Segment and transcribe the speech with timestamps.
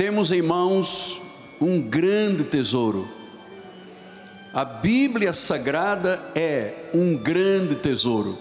[0.00, 1.20] Temos em mãos
[1.60, 3.06] um grande tesouro.
[4.50, 8.38] A Bíblia Sagrada é um grande tesouro.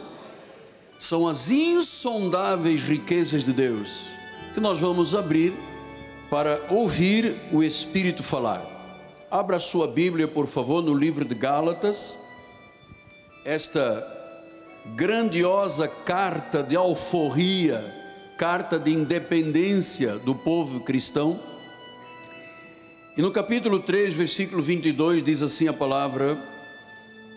[0.97, 4.05] São as insondáveis riquezas de Deus
[4.53, 5.53] que nós vamos abrir
[6.29, 8.66] para ouvir o Espírito falar.
[9.30, 12.20] Abra sua Bíblia, por favor, no livro de Gálatas.
[13.44, 14.07] Esta
[14.96, 17.84] grandiosa carta de alforria,
[18.38, 21.48] carta de independência do povo cristão.
[23.20, 26.41] E no capítulo 3, versículo 22, diz assim a palavra: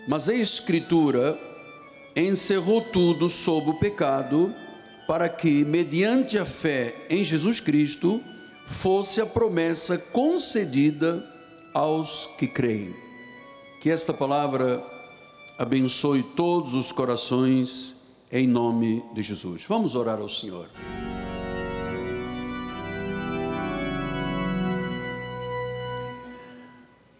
[0.07, 1.37] Mas a Escritura
[2.15, 4.55] encerrou tudo sob o pecado,
[5.05, 8.21] para que, mediante a fé em Jesus Cristo,
[8.65, 11.21] fosse a promessa concedida
[11.73, 12.95] aos que creem.
[13.81, 14.81] Que esta palavra
[15.59, 17.97] abençoe todos os corações,
[18.31, 19.65] em nome de Jesus.
[19.67, 20.65] Vamos orar ao Senhor.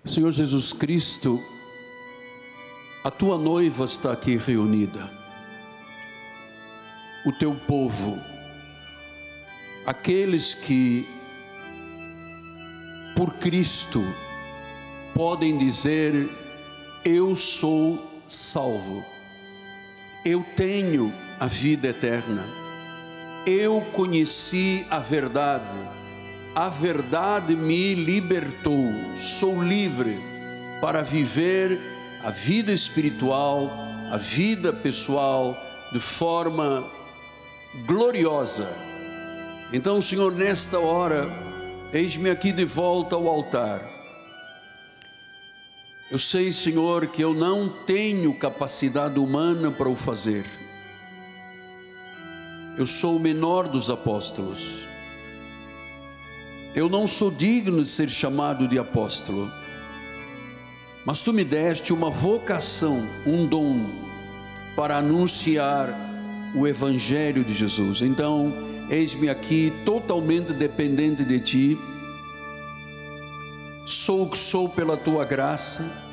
[0.05, 1.41] Senhor Jesus Cristo,
[3.05, 5.09] a tua noiva está aqui reunida,
[7.25, 8.19] o teu povo,
[9.86, 11.08] aqueles que,
[13.16, 14.03] por Cristo,
[15.14, 16.30] podem dizer:
[17.05, 19.05] Eu sou salvo,
[20.25, 22.45] eu tenho a vida eterna,
[23.47, 25.80] eu conheci a verdade,
[26.55, 30.17] a verdade me libertou, sou livre
[30.81, 31.79] para viver
[32.23, 33.71] a vida espiritual,
[34.11, 35.57] a vida pessoal
[35.91, 36.83] de forma
[37.85, 38.67] gloriosa.
[39.71, 41.27] Então, Senhor, nesta hora,
[41.91, 43.93] eis-me aqui de volta ao altar
[46.13, 50.45] eu sei, Senhor, que eu não tenho capacidade humana para o fazer.
[52.77, 54.85] Eu sou o menor dos apóstolos.
[56.75, 59.52] Eu não sou digno de ser chamado de apóstolo.
[61.05, 63.89] Mas tu me deste uma vocação, um dom
[64.75, 65.89] para anunciar
[66.55, 68.02] o evangelho de Jesus.
[68.02, 68.53] Então,
[68.89, 71.77] eis-me aqui totalmente dependente de ti.
[73.86, 76.03] Sou o que sou pela tua graça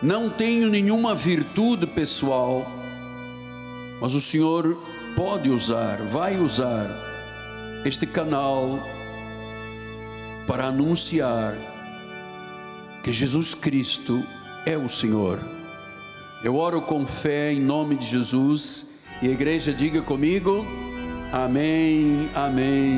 [0.00, 2.64] não tenho nenhuma virtude pessoal,
[4.00, 4.80] mas o Senhor
[5.16, 6.86] pode usar, vai usar
[7.84, 8.78] este canal
[10.48, 11.54] para anunciar
[13.04, 14.24] que Jesus Cristo
[14.64, 15.38] é o Senhor.
[16.42, 20.64] Eu oro com fé em nome de Jesus e a igreja diga comigo:
[21.30, 22.96] Amém, Amém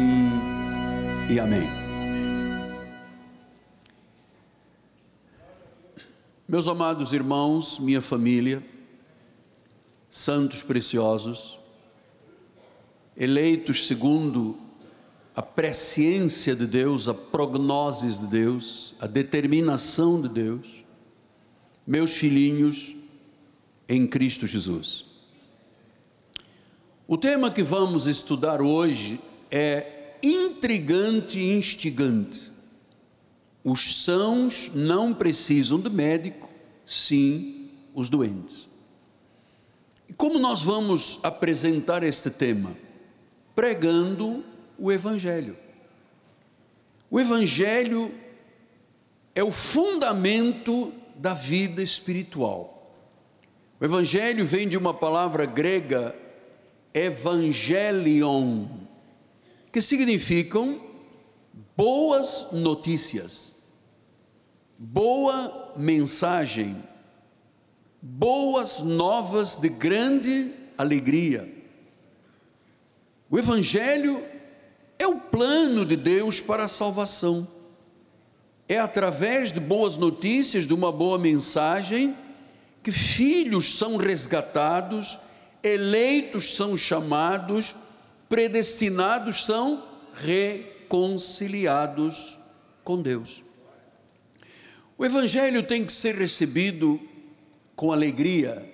[1.28, 1.68] e Amém.
[6.48, 8.62] Meus amados irmãos, minha família,
[10.08, 11.58] santos preciosos,
[13.16, 14.56] eleitos segundo
[15.40, 20.84] a presciência de Deus, a prognoses de Deus, a determinação de Deus,
[21.86, 22.94] meus filhinhos
[23.88, 25.06] em Cristo Jesus.
[27.08, 29.18] O tema que vamos estudar hoje
[29.50, 32.50] é intrigante e instigante.
[33.64, 36.50] Os sãos não precisam de médico,
[36.84, 38.68] sim os doentes.
[40.06, 42.76] E como nós vamos apresentar este tema?
[43.54, 44.44] Pregando
[44.80, 45.56] o Evangelho.
[47.10, 48.12] O Evangelho
[49.34, 52.92] é o fundamento da vida espiritual.
[53.78, 56.16] O Evangelho vem de uma palavra grega,
[56.92, 58.66] evangelion,
[59.70, 60.80] que significam
[61.76, 63.50] boas notícias
[64.82, 66.74] boa mensagem,
[68.00, 71.46] boas novas de grande alegria.
[73.28, 74.24] O Evangelho
[75.00, 77.48] é o plano de Deus para a salvação.
[78.68, 82.14] É através de boas notícias, de uma boa mensagem,
[82.82, 85.18] que filhos são resgatados,
[85.62, 87.74] eleitos são chamados,
[88.28, 92.36] predestinados são reconciliados
[92.84, 93.42] com Deus.
[94.98, 97.00] O Evangelho tem que ser recebido
[97.74, 98.70] com alegria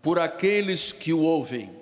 [0.00, 1.81] por aqueles que o ouvem.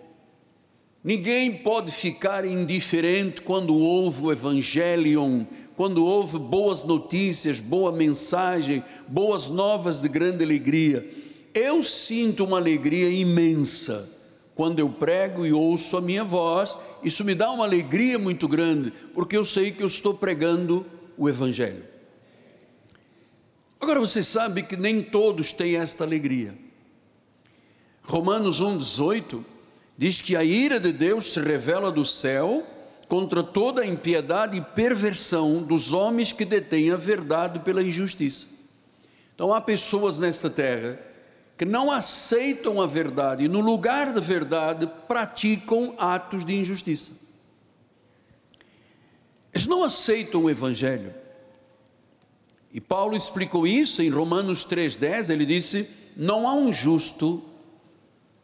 [1.03, 9.49] Ninguém pode ficar indiferente quando ouve o Evangelho, quando ouve boas notícias, boa mensagem, boas
[9.49, 11.07] novas de grande alegria.
[11.55, 14.19] Eu sinto uma alegria imensa
[14.55, 18.93] quando eu prego e ouço a minha voz, isso me dá uma alegria muito grande,
[19.15, 20.85] porque eu sei que eu estou pregando
[21.17, 21.83] o Evangelho.
[23.81, 26.55] Agora você sabe que nem todos têm esta alegria.
[28.03, 29.43] Romanos 1,18
[30.01, 32.67] diz que a ira de Deus se revela do céu
[33.07, 38.47] contra toda a impiedade e perversão dos homens que detêm a verdade pela injustiça.
[39.35, 40.99] Então há pessoas nesta terra
[41.59, 47.11] que não aceitam a verdade e, no lugar da verdade, praticam atos de injustiça.
[49.53, 51.13] Eles não aceitam o Evangelho.
[52.73, 55.29] E Paulo explicou isso em Romanos 3,10.
[55.29, 55.87] Ele disse:
[56.17, 57.50] Não há um justo,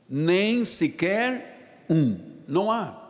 [0.08, 2.19] nem sequer um.
[2.47, 3.03] Não há.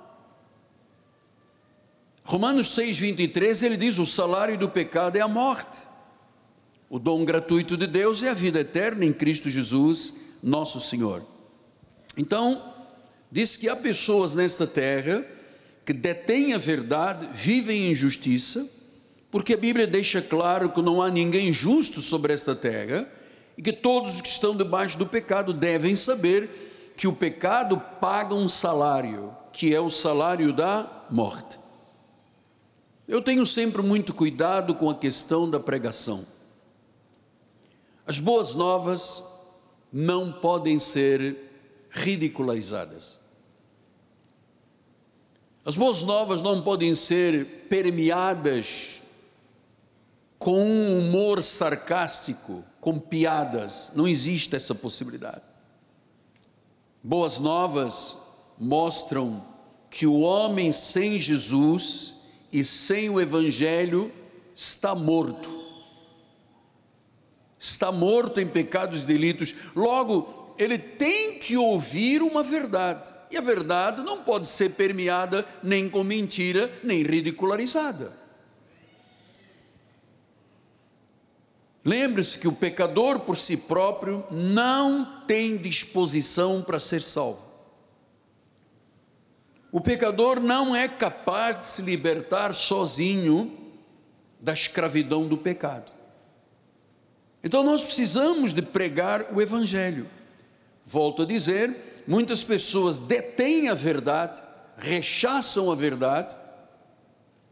[2.25, 5.87] Romanos 6,23 ele diz: O salário do pecado é a morte.
[6.89, 11.23] O dom gratuito de Deus é a vida eterna em Cristo Jesus, nosso Senhor.
[12.17, 12.75] Então,
[13.31, 15.25] diz que há pessoas nesta terra
[15.85, 18.69] que detêm a verdade, vivem em justiça,
[19.31, 23.09] porque a Bíblia deixa claro que não há ninguém justo sobre esta terra
[23.57, 26.66] e que todos que estão debaixo do pecado devem saber
[26.97, 31.59] que o pecado paga um salário, que é o salário da morte.
[33.07, 36.27] Eu tenho sempre muito cuidado com a questão da pregação.
[38.07, 39.23] As boas novas
[39.93, 41.37] não podem ser
[41.91, 43.19] ridicularizadas.
[45.65, 49.03] As boas novas não podem ser permeadas
[50.39, 53.93] com um humor sarcástico, com piadas.
[53.95, 55.43] Não existe essa possibilidade.
[57.07, 58.17] Boas novas
[58.59, 59.41] mostram
[59.89, 62.15] que o homem sem Jesus
[62.53, 64.11] e sem o Evangelho
[64.53, 65.49] está morto.
[67.57, 73.41] Está morto em pecados e delitos, logo, ele tem que ouvir uma verdade, e a
[73.41, 78.13] verdade não pode ser permeada nem com mentira, nem ridicularizada.
[81.87, 87.41] Lembre-se que o pecador por si próprio não tem disposição para ser salvo.
[89.71, 93.57] O pecador não é capaz de se libertar sozinho
[94.41, 95.93] da escravidão do pecado.
[97.45, 100.09] Então nós precisamos de pregar o Evangelho.
[100.85, 104.43] Volto a dizer, muitas pessoas detêm a verdade,
[104.77, 106.35] rechaçam a verdade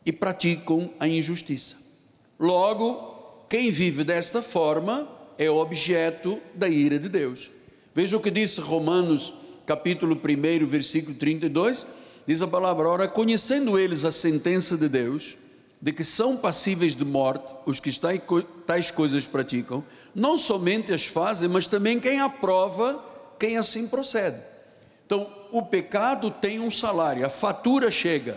[0.05, 1.77] e praticam a injustiça.
[2.37, 3.14] Logo,
[3.55, 5.07] quem vive desta forma
[5.39, 7.53] é objeto da ira de Deus.
[7.95, 9.33] Veja o que disse Romanos,
[9.65, 11.87] capítulo 1, versículo 32,
[12.27, 15.37] diz a palavra: Ora, conhecendo eles a sentença de Deus,
[15.81, 17.93] de que são passíveis de morte os que
[18.67, 23.01] tais coisas praticam, não somente as fazem, mas também quem aprova,
[23.39, 24.41] quem assim procede.
[25.07, 28.37] Então, o pecado tem um salário, a fatura chega,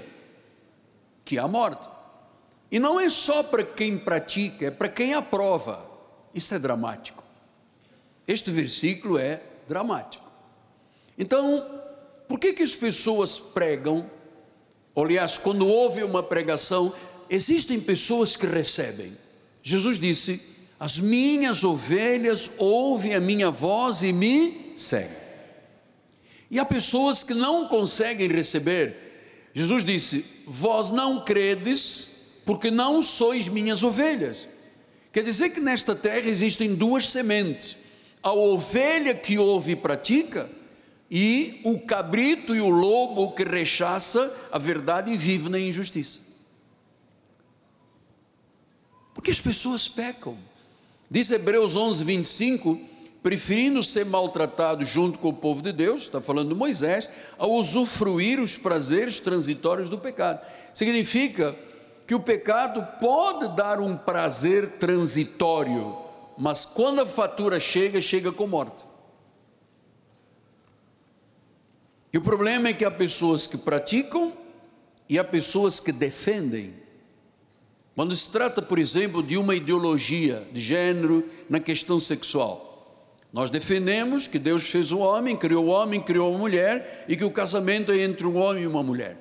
[1.26, 1.97] que é a morte.
[2.72, 5.86] E não é só para quem pratica, é para quem aprova.
[6.34, 7.24] Isso é dramático.
[8.28, 10.30] Este versículo é dramático.
[11.18, 11.66] Então,
[12.28, 14.10] por que, que as pessoas pregam?
[14.96, 16.94] Aliás, quando houve uma pregação,
[17.30, 19.16] existem pessoas que recebem.
[19.64, 20.42] Jesus disse:
[20.80, 25.28] As minhas ovelhas ouvem a minha voz e me seguem.
[26.50, 28.96] E há pessoas que não conseguem receber.
[29.54, 32.17] Jesus disse: Vós não credes,
[32.48, 34.48] porque não sois minhas ovelhas.
[35.12, 37.76] Quer dizer que nesta terra existem duas sementes:
[38.24, 40.50] a ovelha que ouve e pratica,
[41.12, 46.22] e o cabrito e o lobo que rechaça a verdade e vive na injustiça.
[49.14, 50.38] Porque as pessoas pecam.
[51.12, 52.80] Diz Hebreus 11, 25:
[53.22, 58.40] preferindo ser maltratado junto com o povo de Deus, está falando de Moisés, a usufruir
[58.40, 60.40] os prazeres transitórios do pecado.
[60.74, 61.54] Significa
[62.08, 65.96] que o pecado pode dar um prazer transitório,
[66.38, 68.86] mas quando a fatura chega, chega com morte.
[72.12, 74.34] E o problema é que há pessoas que praticam
[75.10, 76.88] e há pessoas que defendem
[77.98, 84.28] quando se trata, por exemplo, de uma ideologia de gênero na questão sexual, nós defendemos
[84.28, 87.92] que Deus fez o homem, criou o homem, criou a mulher e que o casamento
[87.92, 89.18] é entre um homem e uma mulher.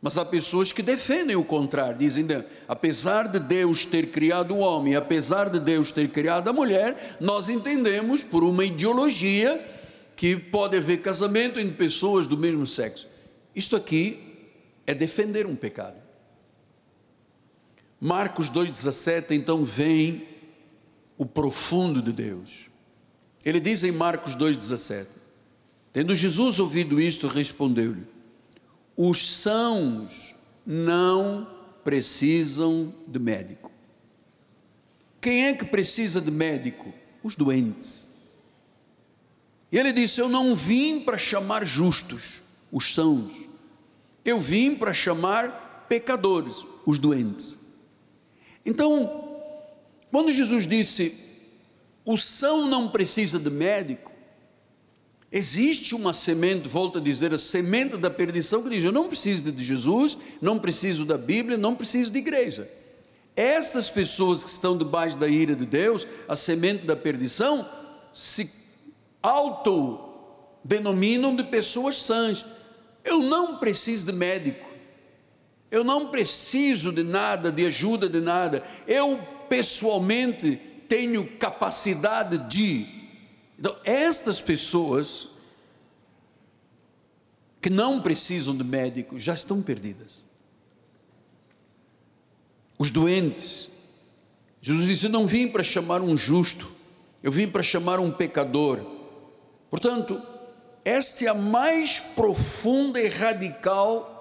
[0.00, 2.26] Mas há pessoas que defendem o contrário, dizem,
[2.68, 7.48] apesar de Deus ter criado o homem, apesar de Deus ter criado a mulher, nós
[7.48, 9.60] entendemos por uma ideologia
[10.14, 13.08] que pode haver casamento entre pessoas do mesmo sexo.
[13.54, 14.46] Isto aqui
[14.86, 15.96] é defender um pecado.
[18.00, 20.28] Marcos 2,17, então vem
[21.16, 22.68] o profundo de Deus.
[23.44, 25.06] Ele diz em Marcos 2,17:
[25.92, 28.06] Tendo Jesus ouvido isto, respondeu-lhe:
[29.00, 30.34] Os sãos
[30.66, 31.46] não
[31.84, 33.70] precisam de médico.
[35.20, 36.92] Quem é que precisa de médico?
[37.22, 38.08] Os doentes.
[39.70, 43.44] Ele disse: Eu não vim para chamar justos, os sãos.
[44.24, 47.56] Eu vim para chamar pecadores, os doentes.
[48.66, 49.40] Então,
[50.10, 51.28] quando Jesus disse,
[52.04, 54.07] o são não precisa de médico,
[55.30, 59.52] existe uma semente, volto a dizer, a semente da perdição que diz: eu não preciso
[59.52, 62.68] de Jesus, não preciso da Bíblia, não preciso de igreja.
[63.36, 67.64] Estas pessoas que estão debaixo da ira de Deus, a semente da perdição,
[68.12, 68.50] se
[69.22, 72.44] autodenominam de pessoas sãs.
[73.04, 74.68] Eu não preciso de médico,
[75.70, 79.18] eu não preciso de nada, de ajuda de nada, eu
[79.48, 82.97] pessoalmente tenho capacidade de.
[83.58, 85.28] Então, estas pessoas
[87.60, 90.28] que não precisam de médico já estão perdidas
[92.78, 93.70] os doentes.
[94.62, 96.70] Jesus disse: Eu não vim para chamar um justo,
[97.22, 98.80] eu vim para chamar um pecador.
[99.68, 100.20] Portanto,
[100.84, 104.14] esta é a mais profunda e radical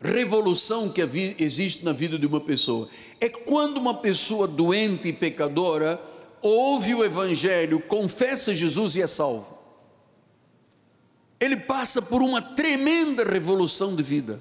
[0.00, 1.00] revolução que
[1.38, 2.88] existe na vida de uma pessoa.
[3.18, 5.98] É quando uma pessoa doente e pecadora
[6.44, 9.58] ouve o Evangelho, confessa Jesus e é salvo.
[11.40, 14.40] Ele passa por uma tremenda revolução de vida.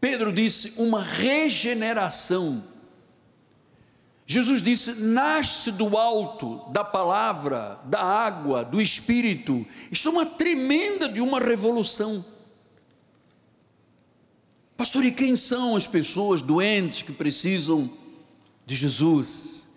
[0.00, 2.62] Pedro disse uma regeneração.
[4.26, 9.64] Jesus disse: nasce do alto, da palavra, da água, do espírito.
[9.92, 12.24] Isto é uma tremenda de uma revolução.
[14.76, 17.90] Pastor, e quem são as pessoas doentes que precisam
[18.66, 19.67] de Jesus?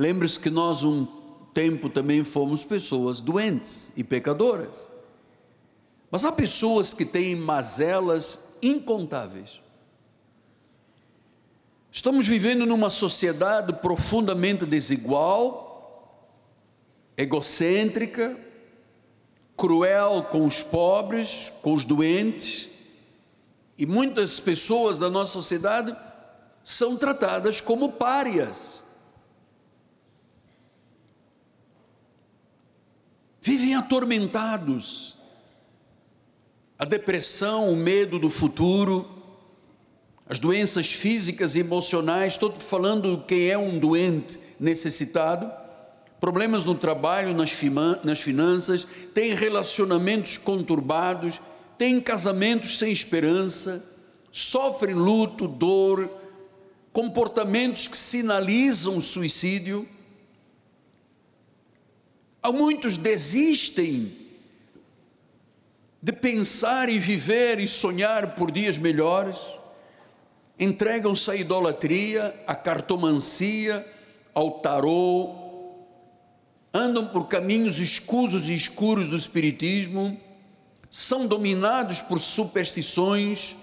[0.00, 1.04] Lembre-se que nós, um
[1.52, 4.88] tempo, também fomos pessoas doentes e pecadoras.
[6.10, 9.60] Mas há pessoas que têm mazelas incontáveis.
[11.92, 16.32] Estamos vivendo numa sociedade profundamente desigual,
[17.14, 18.34] egocêntrica,
[19.54, 22.70] cruel com os pobres, com os doentes,
[23.76, 25.94] e muitas pessoas da nossa sociedade
[26.64, 28.79] são tratadas como párias.
[33.40, 35.16] Vivem atormentados.
[36.78, 39.06] A depressão, o medo do futuro,
[40.28, 45.50] as doenças físicas e emocionais, estou falando quem é um doente necessitado,
[46.20, 47.52] problemas no trabalho, nas,
[48.04, 51.40] nas finanças, tem relacionamentos conturbados,
[51.76, 53.84] tem casamentos sem esperança,
[54.30, 56.08] sofre luto, dor,
[56.92, 59.88] comportamentos que sinalizam suicídio.
[62.44, 64.12] Muitos desistem
[66.02, 69.36] de pensar e viver e sonhar por dias melhores
[70.60, 73.84] entregam-se à idolatria, à cartomancia,
[74.34, 75.34] ao tarô,
[76.72, 80.20] andam por caminhos escusos e escuros do espiritismo,
[80.90, 83.56] são dominados por superstições,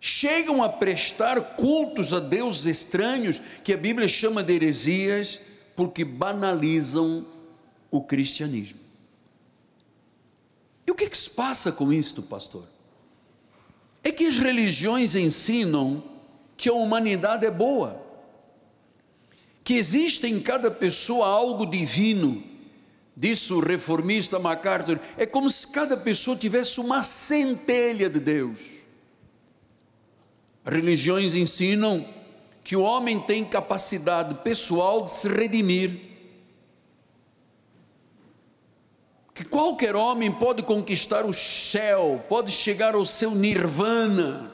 [0.00, 5.40] chegam a prestar cultos a deuses estranhos, que a Bíblia chama de heresias,
[5.76, 7.26] porque banalizam
[7.90, 8.80] o cristianismo.
[10.86, 12.66] E o que, que se passa com isto, pastor?
[14.02, 16.02] é que as religiões ensinam
[16.56, 18.00] que a humanidade é boa,
[19.62, 22.42] que existe em cada pessoa algo divino.
[23.16, 28.58] Disse o reformista MacArthur: é como se cada pessoa tivesse uma centelha de Deus.
[30.64, 32.04] Religiões ensinam
[32.62, 36.07] que o homem tem capacidade pessoal de se redimir
[39.38, 44.52] que qualquer homem pode conquistar o céu, pode chegar ao seu nirvana,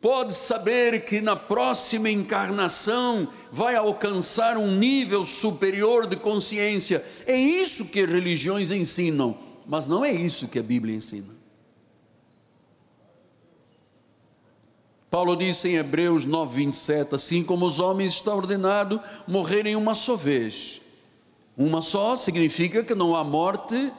[0.00, 7.04] pode saber que na próxima encarnação vai alcançar um nível superior de consciência.
[7.26, 11.36] É isso que religiões ensinam, mas não é isso que a Bíblia ensina.
[15.10, 20.87] Paulo disse em Hebreus 9:27, assim como os homens está ordenado morrerem uma só vez
[21.58, 23.92] uma só significa que não há morte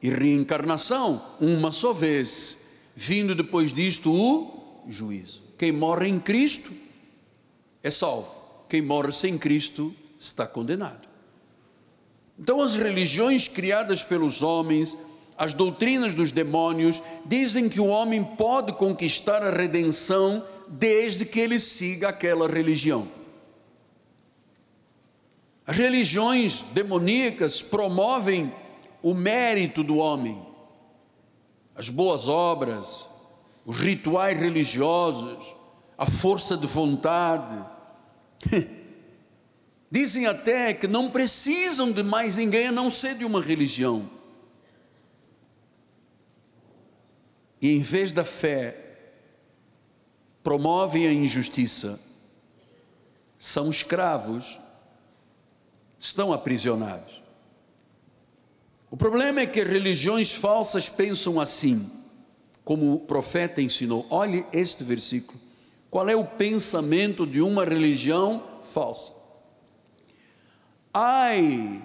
[0.00, 5.42] e reencarnação, uma só vez, vindo depois disto o juízo.
[5.58, 6.70] Quem morre em Cristo
[7.82, 8.30] é salvo,
[8.68, 11.08] quem morre sem Cristo está condenado.
[12.38, 14.96] Então, as religiões criadas pelos homens,
[15.36, 21.58] as doutrinas dos demônios, dizem que o homem pode conquistar a redenção desde que ele
[21.58, 23.06] siga aquela religião.
[25.70, 28.52] As religiões demoníacas promovem
[29.00, 30.36] o mérito do homem,
[31.76, 33.06] as boas obras,
[33.64, 35.54] os rituais religiosos,
[35.96, 37.56] a força de vontade.
[39.88, 44.10] Dizem até que não precisam de mais ninguém a não ser de uma religião.
[47.62, 48.74] e em vez da fé
[50.42, 52.00] promovem a injustiça,
[53.38, 54.58] são escravos,
[56.00, 57.22] estão aprisionados.
[58.90, 61.88] O problema é que religiões falsas pensam assim,
[62.64, 64.06] como o profeta ensinou.
[64.10, 65.38] Olhe este versículo.
[65.90, 69.12] Qual é o pensamento de uma religião falsa?
[70.92, 71.82] Ai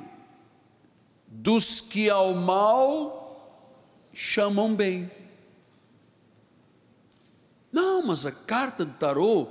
[1.28, 3.26] dos que ao mal
[4.14, 5.12] chamam bem.
[7.72, 9.50] Não, mas a carta de tarô,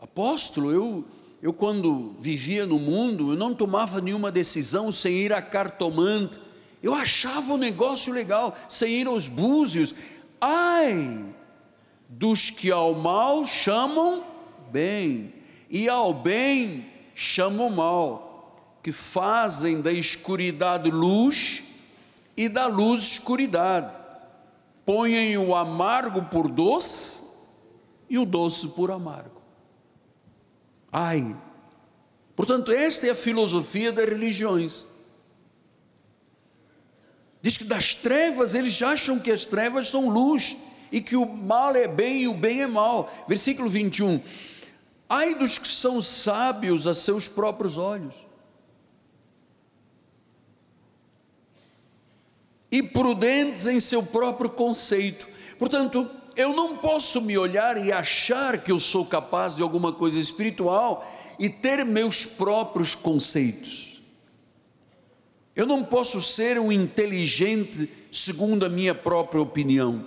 [0.00, 1.04] apóstolo, eu,
[1.40, 6.40] eu quando vivia no mundo, eu não tomava nenhuma decisão sem ir a cartomante.
[6.82, 9.94] Eu achava o negócio legal, sem ir aos búzios.
[10.40, 11.24] Ai
[12.08, 14.24] dos que ao mal chamam
[14.70, 15.34] bem,
[15.68, 21.64] e ao bem chamam mal, que fazem da escuridade luz
[22.36, 23.94] e da luz escuridade,
[24.86, 27.24] põem o amargo por doce
[28.08, 29.37] e o doce por amargo.
[30.92, 31.36] Ai,
[32.34, 34.86] portanto, esta é a filosofia das religiões.
[37.42, 40.56] Diz que das trevas eles acham que as trevas são luz
[40.90, 43.12] e que o mal é bem e o bem é mal.
[43.28, 44.20] Versículo 21.
[45.08, 48.14] Ai dos que são sábios a seus próprios olhos
[52.70, 55.26] e prudentes em seu próprio conceito.
[55.58, 60.20] Portanto, eu não posso me olhar e achar que eu sou capaz de alguma coisa
[60.20, 61.04] espiritual
[61.36, 64.00] e ter meus próprios conceitos.
[65.56, 70.06] Eu não posso ser um inteligente segundo a minha própria opinião,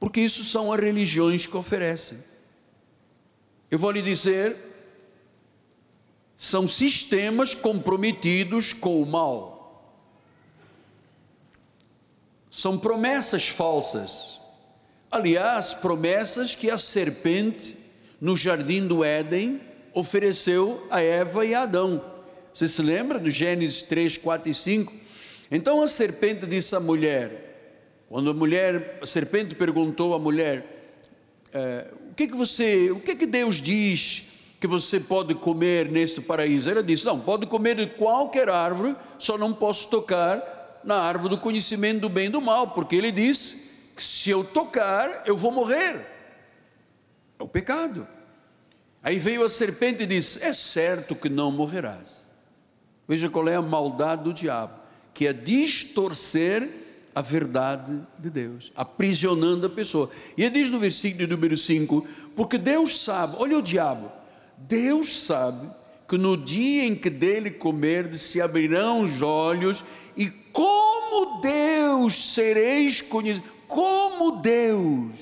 [0.00, 2.18] porque isso são as religiões que oferecem.
[3.70, 4.56] Eu vou lhe dizer,
[6.36, 10.02] são sistemas comprometidos com o mal,
[12.50, 14.41] são promessas falsas
[15.12, 17.76] Aliás, promessas que a serpente
[18.18, 19.60] no jardim do Éden
[19.92, 22.02] ofereceu a Eva e a Adão.
[22.50, 24.90] Você se lembra do Gênesis 3, 4 e 5?
[25.50, 30.64] Então a serpente disse à mulher, quando a mulher, a serpente perguntou à mulher,
[31.52, 34.24] é, o que que você, o que que Deus diz
[34.58, 36.70] que você pode comer neste paraíso?
[36.70, 41.38] Ela disse, não, pode comer de qualquer árvore, só não posso tocar na árvore do
[41.38, 45.96] conhecimento do bem e do mal, porque ele disse se eu tocar, eu vou morrer.
[47.38, 48.06] É o pecado.
[49.02, 52.22] Aí veio a serpente e disse: É certo que não morrerás.
[53.08, 54.74] Veja qual é a maldade do diabo,
[55.12, 56.68] que é distorcer
[57.14, 60.10] a verdade de Deus, aprisionando a pessoa.
[60.36, 64.10] E ele diz no versículo número 5: Porque Deus sabe, olha o diabo,
[64.56, 65.68] Deus sabe
[66.08, 69.84] que no dia em que dele comer, se abrirão os olhos,
[70.16, 75.18] e como Deus sereis conhecidos como Deus.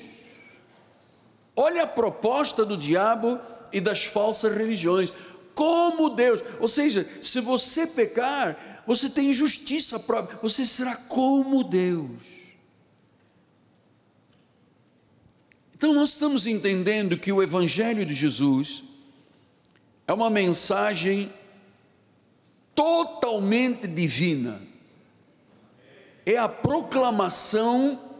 [1.55, 3.39] Olha a proposta do diabo
[3.71, 5.13] e das falsas religiões.
[5.55, 6.41] Como Deus.
[6.59, 12.21] Ou seja, se você pecar, você tem justiça própria, você será como Deus.
[15.73, 18.83] Então nós estamos entendendo que o Evangelho de Jesus
[20.05, 21.31] é uma mensagem
[22.75, 24.61] totalmente divina.
[26.25, 28.10] É a proclamação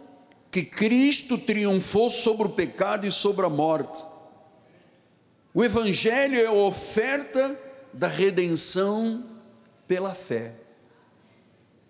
[0.51, 4.03] que Cristo triunfou sobre o pecado e sobre a morte.
[5.53, 7.57] O Evangelho é a oferta
[7.93, 9.23] da redenção
[9.87, 10.53] pela fé.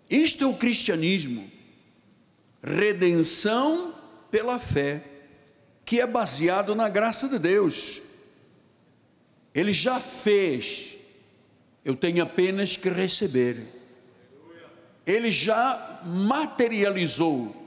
[0.09, 1.49] Isto é o cristianismo,
[2.63, 3.95] redenção
[4.29, 5.03] pela fé,
[5.83, 8.01] que é baseado na graça de Deus.
[9.53, 10.97] Ele já fez,
[11.83, 13.57] eu tenho apenas que receber.
[15.05, 17.60] Ele já materializou,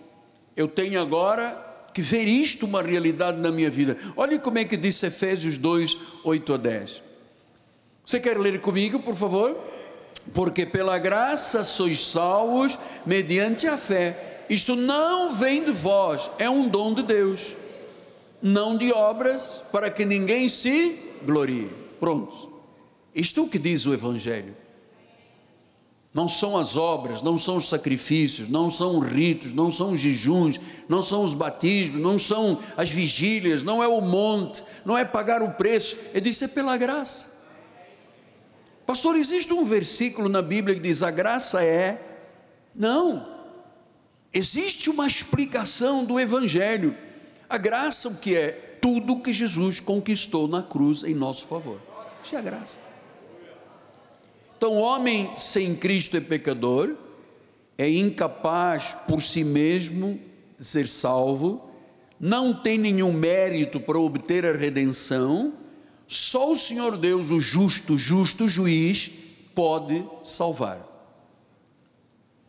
[0.56, 1.56] eu tenho agora
[1.92, 3.96] que ver isto uma realidade na minha vida.
[4.16, 7.02] Olha como é que diz Efésios 2, 8 a 10.
[8.04, 9.56] Você quer ler comigo, por favor?
[10.32, 14.44] Porque pela graça sois salvos mediante a fé.
[14.48, 17.54] Isto não vem de vós, é um dom de Deus,
[18.42, 21.70] não de obras, para que ninguém se glorie.
[21.98, 22.52] Pronto.
[23.14, 24.63] Isto é o que diz o Evangelho
[26.14, 30.00] não são as obras, não são os sacrifícios, não são os ritos, não são os
[30.00, 35.04] jejuns, não são os batismos, não são as vigílias, não é o monte, não é
[35.04, 37.34] pagar o preço, é dizer é pela graça.
[38.86, 42.00] Pastor, existe um versículo na Bíblia que diz: a graça é.
[42.72, 43.26] Não,
[44.32, 46.96] existe uma explicação do Evangelho.
[47.48, 48.50] A graça, o que é?
[48.80, 51.80] Tudo que Jesus conquistou na cruz em nosso favor.
[52.22, 52.83] Isso é a graça.
[54.56, 56.94] Então, o homem sem Cristo é pecador,
[57.76, 60.18] é incapaz por si mesmo
[60.58, 61.70] de ser salvo,
[62.18, 65.52] não tem nenhum mérito para obter a redenção,
[66.06, 69.10] só o Senhor Deus, o justo, justo juiz,
[69.54, 70.78] pode salvar.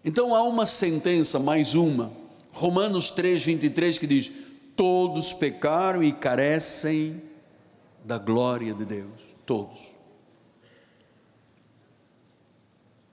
[0.03, 2.11] Então há uma sentença, mais uma,
[2.51, 4.31] Romanos 3, 23, que diz:
[4.75, 7.21] Todos pecaram e carecem
[8.03, 9.94] da glória de Deus, todos.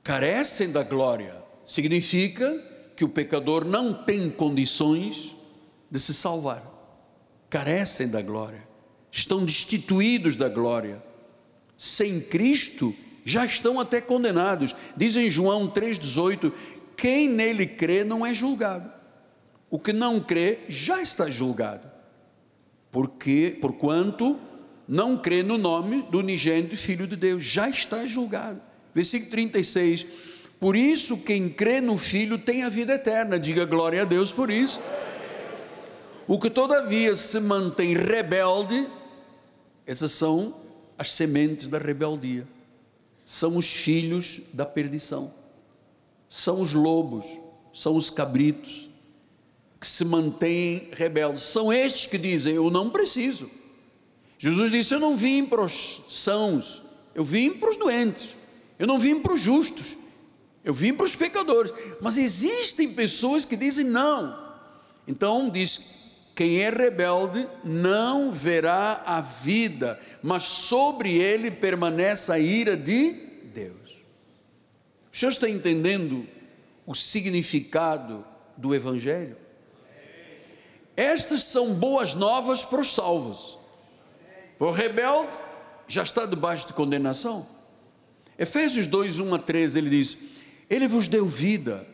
[0.03, 1.35] Carecem da glória,
[1.65, 2.61] significa
[2.97, 5.35] que o pecador não tem condições
[5.91, 6.62] de se salvar,
[7.49, 8.62] carecem da glória,
[9.11, 11.03] estão destituídos da glória.
[11.77, 14.75] Sem Cristo, já estão até condenados.
[14.97, 16.53] Diz em João 3,18:
[16.97, 18.91] quem nele crê não é julgado.
[19.71, 21.91] O que não crê já está julgado.
[22.91, 24.38] Porque, porquanto
[24.87, 28.61] não crê no nome do unigênito Filho de Deus, já está julgado.
[28.94, 30.07] Versículo 36.
[30.61, 33.38] Por isso, quem crê no Filho tem a vida eterna.
[33.38, 34.81] Diga glória a Deus por isso.
[36.26, 38.87] O que todavia se mantém rebelde,
[39.87, 40.55] essas são
[40.96, 42.46] as sementes da rebeldia,
[43.24, 45.42] são os filhos da perdição
[46.33, 47.26] são os lobos,
[47.74, 48.88] são os cabritos
[49.78, 51.42] que se mantêm rebeldes.
[51.42, 53.50] São estes que dizem: Eu não preciso.
[54.38, 58.35] Jesus disse: Eu não vim para os sãos, eu vim para os doentes,
[58.83, 59.97] eu não vim para os justos,
[60.64, 61.73] eu vim para os pecadores.
[62.01, 64.37] Mas existem pessoas que dizem não.
[65.07, 72.77] Então diz: Quem é rebelde não verá a vida, mas sobre ele permanece a ira
[72.77, 73.33] de
[75.12, 76.27] o senhor está entendendo
[76.87, 78.25] o significado
[78.57, 79.37] do Evangelho?
[80.97, 83.59] Estas são boas novas para os salvos.
[84.59, 85.37] O rebelde
[85.87, 87.47] já está debaixo de condenação.
[88.38, 90.18] Efésios 2, 1 a 13, ele diz:
[90.68, 91.87] Ele vos deu vida,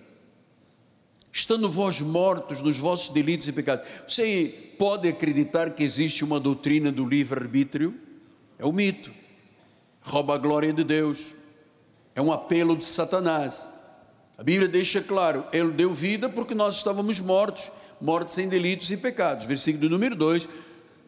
[1.32, 3.86] estando vós mortos nos vossos delitos e pecados.
[4.06, 7.94] Você pode acreditar que existe uma doutrina do livre-arbítrio?
[8.58, 9.10] É o mito,
[10.02, 11.38] rouba a glória de Deus
[12.18, 13.68] é um apelo de Satanás.
[14.36, 17.70] A Bíblia deixa claro: Ele deu vida porque nós estávamos mortos,
[18.00, 19.46] mortos em delitos e pecados.
[19.46, 20.48] Versículo número 2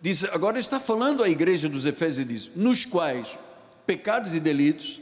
[0.01, 3.37] diz: agora está falando à igreja dos Efésios e diz: nos quais
[3.85, 5.01] pecados e delitos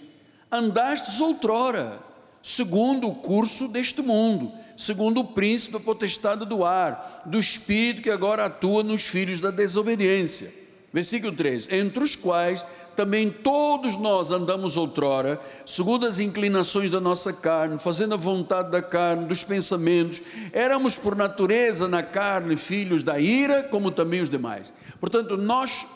[0.51, 1.99] andastes outrora,
[2.43, 8.11] segundo o curso deste mundo, segundo o príncipe da potestade do ar, do espírito que
[8.11, 10.53] agora atua nos filhos da desobediência.
[10.93, 12.65] Versículo 3: entre os quais
[12.99, 18.83] também todos nós andamos outrora, segundo as inclinações da nossa carne, fazendo a vontade da
[18.83, 20.21] carne, dos pensamentos,
[20.53, 24.73] éramos por natureza na carne filhos da ira, como também os demais.
[24.99, 25.87] Portanto, nós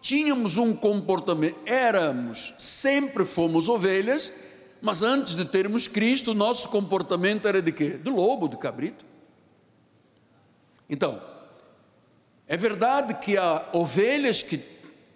[0.00, 4.32] tínhamos um comportamento, éramos, sempre fomos ovelhas,
[4.80, 7.90] mas antes de termos Cristo, nosso comportamento era de quê?
[7.90, 9.04] De lobo, de cabrito.
[10.88, 11.20] Então,
[12.48, 14.60] é verdade que há ovelhas que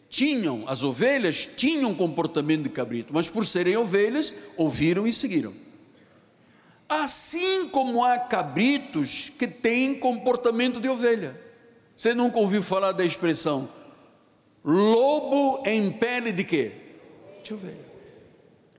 [0.08, 5.52] tinham, as ovelhas tinham comportamento de cabrito, mas por serem ovelhas, ouviram e seguiram.
[6.88, 11.40] Assim como há cabritos que têm comportamento de ovelha.
[11.96, 13.68] Você nunca ouviu falar da expressão
[14.64, 16.72] lobo em pele de quê?
[17.42, 17.84] De ovelha.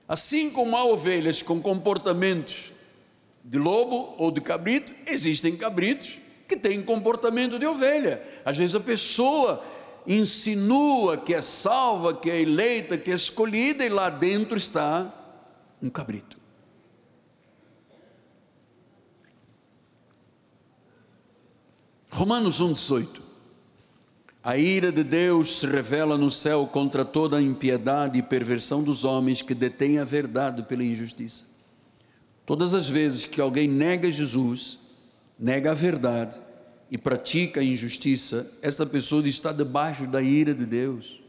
[0.08, 2.72] Assim como há ovelhas com comportamentos
[3.44, 6.18] de lobo ou de cabrito, existem cabritos
[6.48, 8.20] que têm comportamento de ovelha.
[8.44, 9.62] Às vezes a pessoa
[10.06, 15.12] insinua que é salva, que é eleita, que é escolhida, e lá dentro está
[15.82, 16.36] um cabrito.
[22.10, 23.25] Romanos 1,18
[24.46, 29.02] A ira de Deus se revela no céu contra toda a impiedade e perversão dos
[29.02, 31.46] homens que detêm a verdade pela injustiça.
[32.46, 34.78] Todas as vezes que alguém nega Jesus,
[35.36, 36.40] nega a verdade,
[36.88, 41.20] e pratica a injustiça, esta pessoa está debaixo da ira de Deus.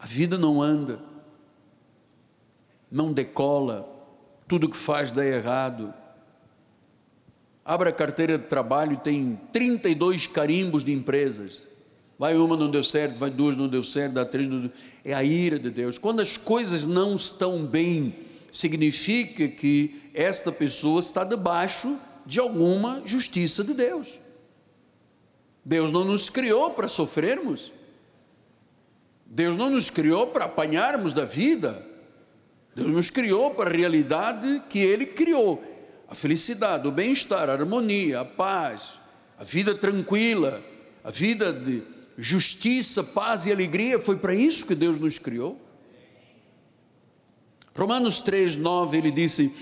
[0.00, 0.98] A vida não anda,
[2.90, 3.88] não decola,
[4.48, 5.94] tudo que faz dá errado.
[7.64, 11.67] Abre a carteira de trabalho e tem 32 carimbos de empresas.
[12.18, 14.72] Vai uma, não deu certo, vai duas, não deu certo, dá três, não deu...
[15.04, 15.98] é a ira de Deus.
[15.98, 18.12] Quando as coisas não estão bem,
[18.50, 24.18] significa que esta pessoa está debaixo de alguma justiça de Deus.
[25.64, 27.70] Deus não nos criou para sofrermos.
[29.24, 31.86] Deus não nos criou para apanharmos da vida.
[32.74, 35.62] Deus nos criou para a realidade que Ele criou:
[36.08, 38.94] a felicidade, o bem-estar, a harmonia, a paz,
[39.38, 40.60] a vida tranquila,
[41.04, 41.82] a vida de
[42.18, 43.98] justiça, paz e alegria.
[43.98, 45.58] Foi para isso que Deus nos criou.
[47.76, 49.54] Romanos 3, 9, ele disse: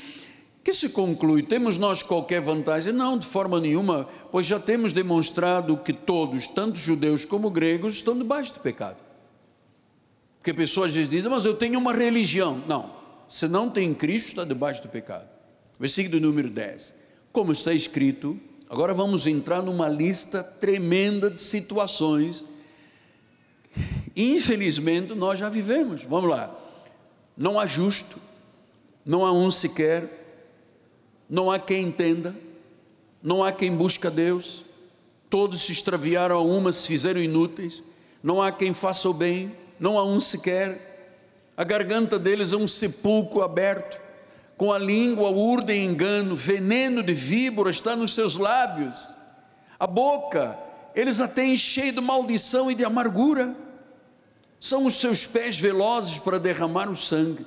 [0.65, 1.43] Que se conclui?
[1.43, 2.93] Temos nós qualquer vantagem?
[2.93, 8.17] Não, de forma nenhuma, pois já temos demonstrado que todos, tanto judeus como gregos, estão
[8.17, 8.97] debaixo do pecado.
[10.39, 12.63] Porque pessoas às vezes dizem, mas eu tenho uma religião.
[12.67, 12.91] Não,
[13.29, 15.29] se não tem Cristo, está debaixo do pecado.
[15.79, 16.95] Versículo número 10.
[17.33, 22.45] Como está escrito, agora vamos entrar numa lista tremenda de situações.
[24.17, 26.05] Infelizmente, nós já vivemos.
[26.05, 26.55] Vamos lá.
[27.37, 28.19] Não há justo,
[29.05, 30.09] não há um sequer,
[31.29, 32.35] não há quem entenda,
[33.23, 34.65] não há quem busca Deus,
[35.29, 37.83] todos se extraviaram a uma, se fizeram inúteis,
[38.23, 40.97] não há quem faça o bem, não há um sequer,
[41.57, 44.01] a garganta deles é um sepulcro aberto,
[44.57, 49.17] com a língua urdem engano, veneno de víbora está nos seus lábios,
[49.79, 50.59] a boca,
[50.95, 53.55] eles a têm cheio de maldição e de amargura,
[54.59, 57.45] são os seus pés velozes para derramar o sangue,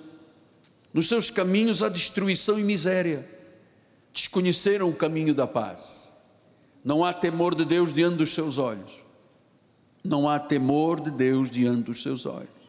[0.93, 3.27] nos seus caminhos há destruição e miséria,
[4.13, 6.13] desconheceram o caminho da paz,
[6.85, 9.03] não há temor de Deus diante dos seus olhos,
[10.03, 12.59] não há temor de Deus diante dos seus olhos.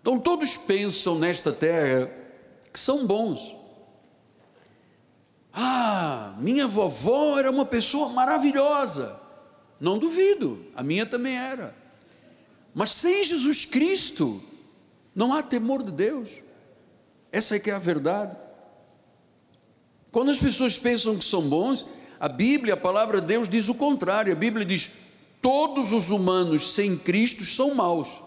[0.00, 2.10] Então todos pensam nesta terra
[2.72, 3.56] que são bons.
[5.52, 9.20] Ah, minha vovó era uma pessoa maravilhosa.
[9.80, 11.74] Não duvido, a minha também era.
[12.74, 14.40] Mas sem Jesus Cristo,
[15.14, 16.42] não há temor de Deus.
[17.32, 18.36] Essa é que é a verdade.
[20.12, 21.86] Quando as pessoas pensam que são bons,
[22.18, 24.32] a Bíblia, a palavra de Deus diz o contrário.
[24.32, 24.90] A Bíblia diz:
[25.40, 28.20] todos os humanos sem Cristo são maus.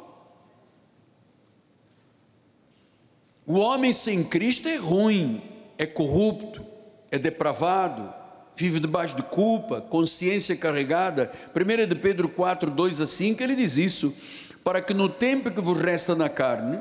[3.45, 5.41] O homem sem Cristo é ruim,
[5.77, 6.63] é corrupto,
[7.11, 8.13] é depravado,
[8.55, 11.31] vive debaixo de culpa, consciência carregada.
[11.53, 14.15] 1 de Pedro 4, 2 a 5, ele diz isso,
[14.63, 16.79] para que no tempo que vos resta na carne,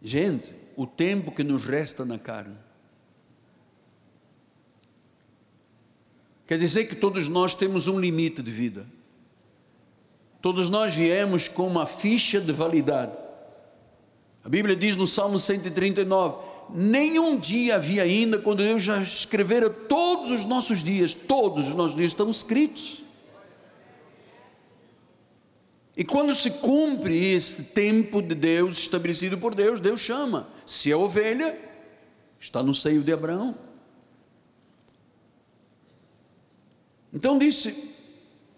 [0.00, 2.56] gente, o tempo que nos resta na carne,
[6.46, 8.86] quer dizer que todos nós temos um limite de vida,
[10.40, 13.25] todos nós viemos com uma ficha de validade,
[14.46, 16.36] a Bíblia diz no Salmo 139:
[16.72, 21.96] nenhum dia havia ainda quando Deus já escrevera todos os nossos dias, todos os nossos
[21.96, 23.02] dias estão escritos.
[25.96, 30.46] E quando se cumpre esse tempo de Deus estabelecido por Deus, Deus chama.
[30.64, 31.58] Se é ovelha,
[32.38, 33.52] está no seio de Abraão.
[37.12, 37.96] Então disse: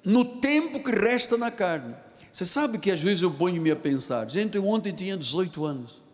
[0.05, 1.95] no tempo que resta na carne,
[2.33, 6.09] você sabe que às vezes eu ponho-me a pensar, gente, eu ontem tinha 18 anos.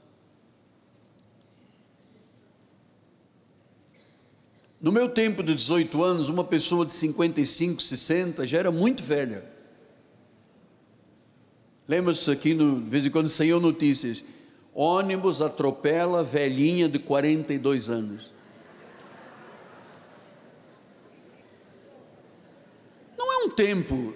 [4.81, 9.42] No meu tempo de 18 anos, uma pessoa de 55, 60 já era muito velha.
[11.88, 14.24] Lembra-se aqui, no, de vez em quando saiu notícias:
[14.74, 18.31] ônibus atropela velhinha de 42 anos.
[23.16, 24.12] Não é um tempo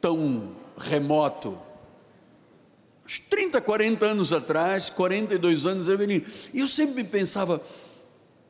[0.00, 1.58] tão remoto.
[3.04, 6.24] Uns 30, 40 anos atrás, 42 anos eu veni.
[6.52, 7.60] E eu sempre pensava,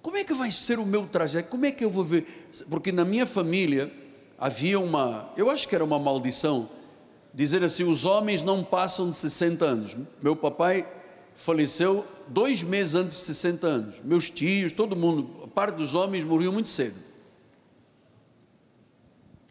[0.02, 1.48] como é que vai ser o meu trajeto?
[1.48, 2.26] Como é que eu vou ver?
[2.68, 3.92] Porque na minha família
[4.38, 6.68] havia uma, eu acho que era uma maldição,
[7.32, 9.96] dizer assim: os homens não passam de 60 anos.
[10.22, 10.86] Meu papai
[11.32, 14.00] faleceu dois meses antes de 60 anos.
[14.04, 16.96] Meus tios, todo mundo, a parte dos homens morriam muito cedo.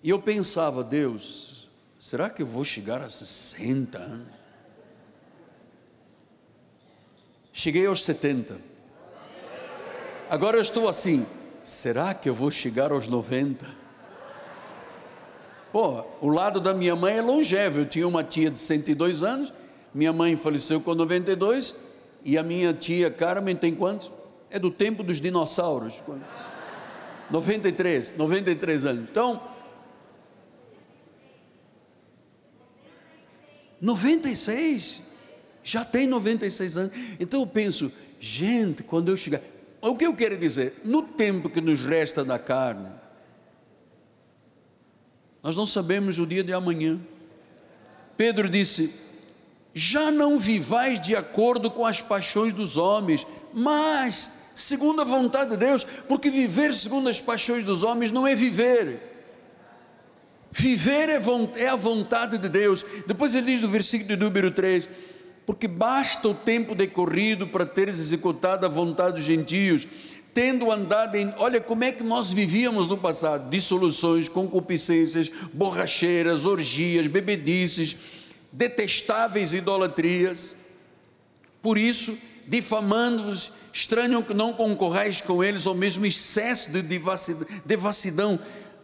[0.04, 1.57] E eu pensava, Deus,
[2.00, 4.28] Será que eu vou chegar a 60 anos?
[7.52, 8.56] Cheguei aos 70.
[10.30, 11.26] Agora eu estou assim.
[11.64, 13.66] Será que eu vou chegar aos 90?
[15.72, 17.80] Pô, o lado da minha mãe é longevo.
[17.80, 19.52] Eu tinha uma tia de 102 anos.
[19.94, 21.76] Minha mãe faleceu com 92.
[22.24, 24.12] E a minha tia Carmen tem quantos?
[24.52, 25.96] É do tempo dos dinossauros.
[27.32, 29.10] 93, 93 anos.
[29.10, 29.42] Então,
[33.82, 35.02] 96,
[35.63, 36.94] já tem 96 anos.
[37.20, 39.42] Então eu penso, gente, quando eu chegar.
[39.82, 40.82] O que eu quero dizer?
[40.84, 42.90] No tempo que nos resta da carne,
[45.44, 47.00] nós não sabemos o dia de amanhã.
[48.18, 48.92] Pedro disse:
[49.74, 55.58] Já não vivais de acordo com as paixões dos homens, mas segundo a vontade de
[55.58, 59.16] Deus, porque viver segundo as paixões dos homens não é viver
[60.52, 61.22] Viver é,
[61.58, 62.86] é a vontade de Deus.
[63.06, 64.90] Depois ele diz no versículo número 3:
[65.46, 69.88] Porque basta o tempo decorrido para teres executado a vontade dos gentios,
[70.34, 71.34] tendo andado em.
[71.38, 77.98] Olha como é que nós vivíamos no passado: dissoluções, concupiscências, borracheiras, orgias, bebedices,
[78.52, 80.56] detestáveis idolatrias.
[81.62, 86.82] Por isso, difamando-vos, Estranho que não concorrais com eles ao mesmo excesso de
[87.64, 88.40] devassidão.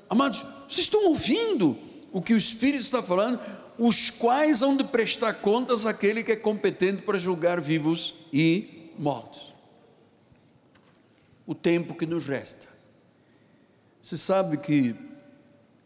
[0.08, 1.78] Amados, vocês estão ouvindo
[2.12, 3.40] o que o Espírito está falando?
[3.78, 9.54] Os quais hão de prestar contas àquele que é competente para julgar vivos e mortos.
[11.46, 12.68] O tempo que nos resta.
[14.02, 14.96] Você sabe que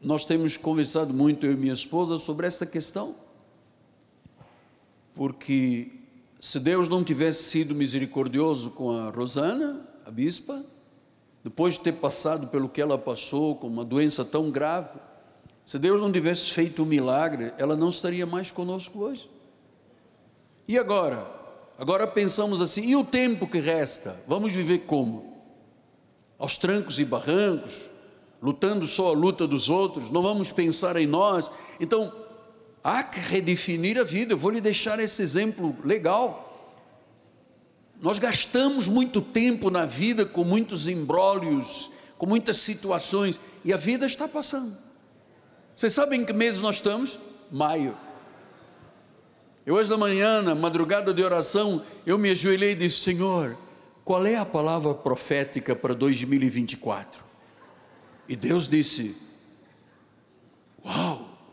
[0.02, 3.14] nós temos conversado muito, eu e minha esposa, sobre esta questão,
[5.14, 5.92] porque
[6.40, 10.64] se Deus não tivesse sido misericordioso com a Rosana, a bispa,
[11.48, 15.00] depois de ter passado pelo que ela passou, com uma doença tão grave,
[15.66, 19.30] se Deus não tivesse feito o um milagre, ela não estaria mais conosco hoje.
[20.68, 21.26] E agora?
[21.80, 24.14] Agora pensamos assim: e o tempo que resta?
[24.28, 25.38] Vamos viver como?
[26.38, 27.90] Aos trancos e barrancos,
[28.42, 31.50] lutando só a luta dos outros, não vamos pensar em nós.
[31.80, 32.12] Então,
[32.84, 34.34] há que redefinir a vida.
[34.34, 36.47] Eu vou lhe deixar esse exemplo legal.
[38.02, 44.06] Nós gastamos muito tempo na vida com muitos embrólios, com muitas situações, e a vida
[44.06, 44.76] está passando.
[45.76, 47.20] Vocês sabem em que mês nós estamos?
[47.52, 47.98] Maio.
[49.66, 53.58] Eu hoje da manhã, na madrugada de oração, eu me ajoelhei e disse: Senhor,
[54.06, 57.22] qual é a palavra profética para 2024?
[58.30, 59.27] E Deus disse: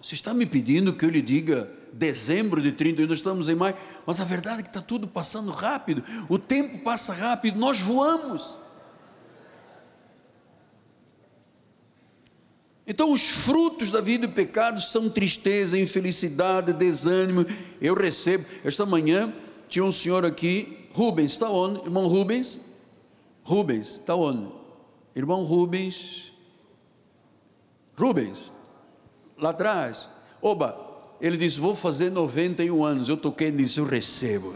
[0.04, 3.74] você está me pedindo que eu lhe diga dezembro de 31, nós estamos em maio,
[4.04, 8.58] mas a verdade é que está tudo passando rápido, o tempo passa rápido, nós voamos.
[12.86, 17.46] Então, os frutos da vida e pecado são tristeza, infelicidade, desânimo.
[17.80, 18.44] Eu recebo.
[18.62, 19.32] Esta manhã
[19.70, 21.82] tinha um senhor aqui, Rubens, está onde?
[21.82, 22.60] Irmão Rubens?
[23.42, 24.48] Rubens, está onde?
[25.16, 26.30] Irmão Rubens.
[27.96, 28.52] Rubens,
[29.38, 30.08] lá atrás.
[30.40, 30.76] Oba,
[31.20, 33.08] ele disse: Vou fazer 91 anos.
[33.08, 34.54] Eu toquei nisso, eu recebo.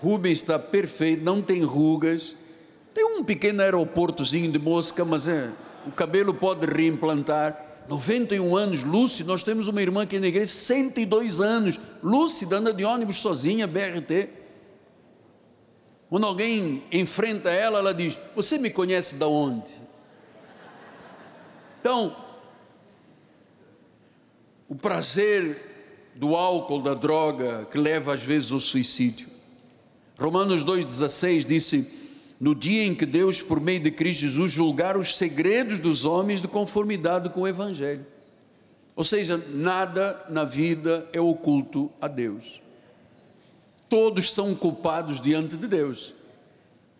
[0.00, 2.34] Rubens está perfeito, não tem rugas.
[2.92, 5.50] Tem um pequeno aeroportozinho de mosca, mas é,
[5.86, 7.70] o cabelo pode reimplantar.
[7.88, 12.84] 91 anos, Lúcia, nós temos uma irmã aqui na igreja, 102 anos, Lúcia anda de
[12.84, 14.28] ônibus sozinha, BRT.
[16.08, 19.72] Quando alguém enfrenta ela, ela diz: Você me conhece da onde?
[21.80, 22.14] Então,
[24.72, 29.28] o prazer do álcool, da droga, que leva às vezes ao suicídio.
[30.18, 35.18] Romanos 2,16 disse: No dia em que Deus, por meio de Cristo Jesus, julgar os
[35.18, 38.06] segredos dos homens de conformidade com o Evangelho.
[38.96, 42.62] Ou seja, nada na vida é oculto a Deus.
[43.90, 46.14] Todos são culpados diante de Deus.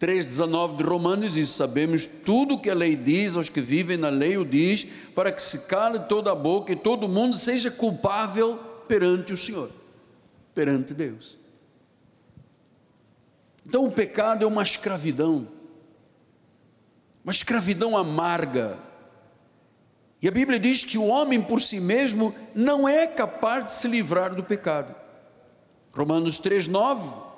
[0.02, 4.08] 3,19 de Romanos diz: Sabemos tudo o que a lei diz, aos que vivem na
[4.08, 8.56] lei o diz, para que se cale toda a boca e todo mundo seja culpável
[8.88, 9.70] perante o Senhor,
[10.52, 11.38] perante Deus.
[13.64, 15.46] Então o pecado é uma escravidão,
[17.22, 18.76] uma escravidão amarga.
[20.20, 23.86] E a Bíblia diz que o homem por si mesmo não é capaz de se
[23.86, 24.92] livrar do pecado.
[25.92, 27.31] Romanos 3,9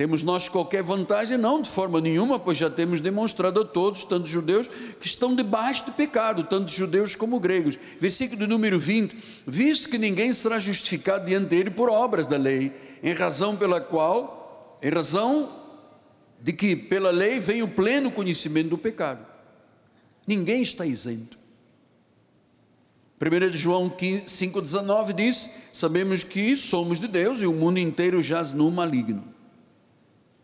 [0.00, 1.36] temos nós qualquer vantagem?
[1.36, 4.66] Não, de forma nenhuma, pois já temos demonstrado a todos, tanto judeus,
[4.98, 7.78] que estão debaixo de pecado, tanto judeus como gregos.
[7.98, 9.14] Versículo número 20:
[9.46, 14.78] Visto que ninguém será justificado diante dele por obras da lei, em razão pela qual,
[14.82, 15.52] em razão
[16.40, 19.22] de que pela lei vem o pleno conhecimento do pecado.
[20.26, 21.36] Ninguém está isento.
[23.20, 28.70] 1 João 5,19 diz: Sabemos que somos de Deus e o mundo inteiro jaz no
[28.70, 29.29] maligno.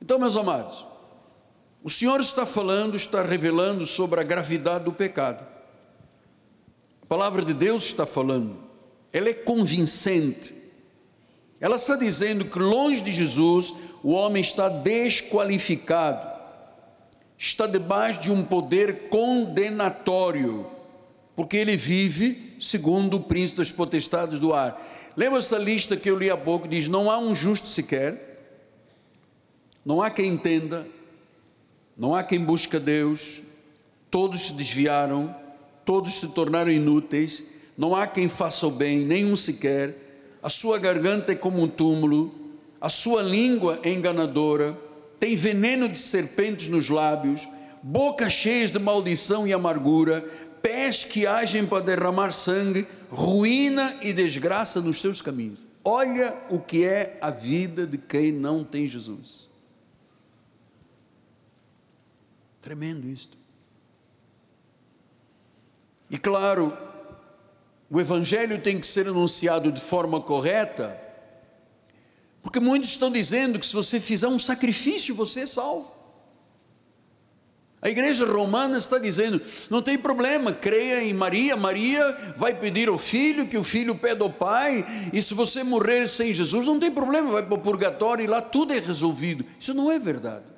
[0.06, 0.86] Então, meus amados,
[1.82, 5.44] o Senhor está falando, está revelando sobre a gravidade do pecado.
[7.02, 8.56] A palavra de Deus está falando,
[9.12, 10.54] ela é convincente.
[11.60, 16.24] Ela está dizendo que longe de Jesus o homem está desqualificado,
[17.36, 20.70] está debaixo de um poder condenatório,
[21.34, 24.80] porque ele vive segundo o príncipe das potestades do ar.
[25.16, 26.68] Lembra essa lista que eu li há pouco?
[26.68, 28.25] Diz: Não há um justo sequer
[29.86, 30.84] não há quem entenda,
[31.96, 33.40] não há quem busque Deus,
[34.10, 35.32] todos se desviaram,
[35.84, 37.44] todos se tornaram inúteis,
[37.78, 39.94] não há quem faça o bem, nenhum sequer.
[40.42, 42.34] A sua garganta é como um túmulo,
[42.80, 44.76] a sua língua é enganadora,
[45.20, 47.46] tem veneno de serpentes nos lábios,
[47.80, 50.20] bocas cheias de maldição e amargura,
[50.60, 55.60] pés que agem para derramar sangue, ruína e desgraça nos seus caminhos.
[55.84, 59.45] Olha o que é a vida de quem não tem Jesus.
[62.66, 63.38] Tremendo isto.
[66.10, 66.76] E claro,
[67.88, 71.00] o Evangelho tem que ser anunciado de forma correta,
[72.42, 75.94] Porque muitos estão dizendo que se você fizer um sacrifício, você é salvo.
[77.80, 79.40] A igreja romana está dizendo:
[79.70, 84.22] não tem problema, creia em Maria, Maria vai pedir ao filho, que o filho pede
[84.22, 88.24] ao pai, e se você morrer sem Jesus, não tem problema, vai para o purgatório
[88.24, 89.46] e lá tudo é resolvido.
[89.60, 90.55] Isso não é verdade.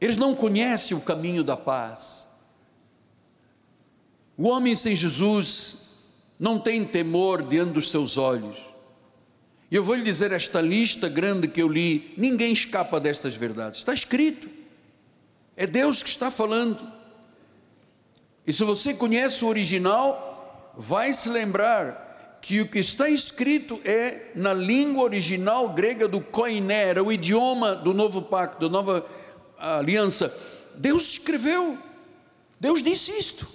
[0.00, 2.28] Eles não conhecem o caminho da paz.
[4.36, 5.88] O homem sem Jesus
[6.38, 8.56] não tem temor diante dos seus olhos.
[9.70, 13.80] E eu vou lhe dizer esta lista grande que eu li, ninguém escapa destas verdades.
[13.80, 14.48] Está escrito.
[15.54, 16.80] É Deus que está falando.
[18.46, 24.32] E se você conhece o original, vai se lembrar que o que está escrito é
[24.34, 29.06] na língua original grega do koiné, era o idioma do novo pacto, da nova
[29.60, 30.32] aliança.
[30.76, 31.78] Deus escreveu.
[32.58, 33.46] Deus disse isto.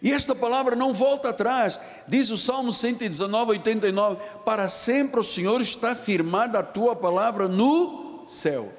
[0.00, 5.60] E esta palavra não volta atrás, diz o Salmo 119, 89: Para sempre o Senhor
[5.60, 8.72] está firmada a tua palavra no céu.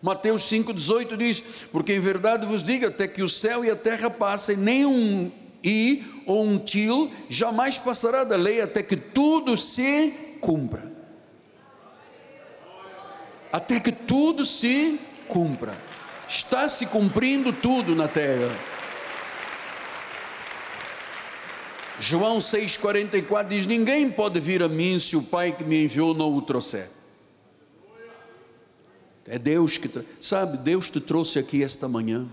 [0.00, 4.10] Mateus 5,18 diz: Porque em verdade vos digo, até que o céu e a terra
[4.10, 5.30] passem, nem um
[5.62, 10.91] i ou um til jamais passará da lei, até que tudo se cumpra.
[13.52, 14.98] Até que tudo se
[15.28, 15.76] cumpra.
[16.26, 18.50] Está se cumprindo tudo na terra.
[22.00, 26.34] João 6,44 diz: Ninguém pode vir a mim se o Pai que me enviou não
[26.34, 26.88] o trouxer.
[29.26, 29.88] É Deus que,
[30.20, 32.26] sabe, Deus te trouxe aqui esta manhã.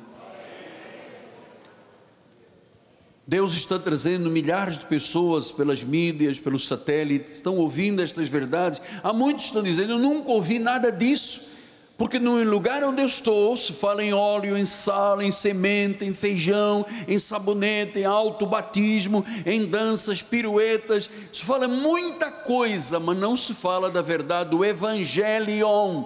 [3.29, 8.81] Deus está trazendo milhares de pessoas pelas mídias, pelos satélites, estão ouvindo estas verdades.
[9.03, 11.59] Há muitos que estão dizendo: Eu nunca ouvi nada disso.
[11.95, 16.11] Porque no lugar onde eu estou se fala em óleo, em sal, em semente, em
[16.11, 23.35] feijão, em sabonete, em alto batismo, em danças, piruetas, se fala muita coisa, mas não
[23.35, 26.05] se fala da verdade do evangelion,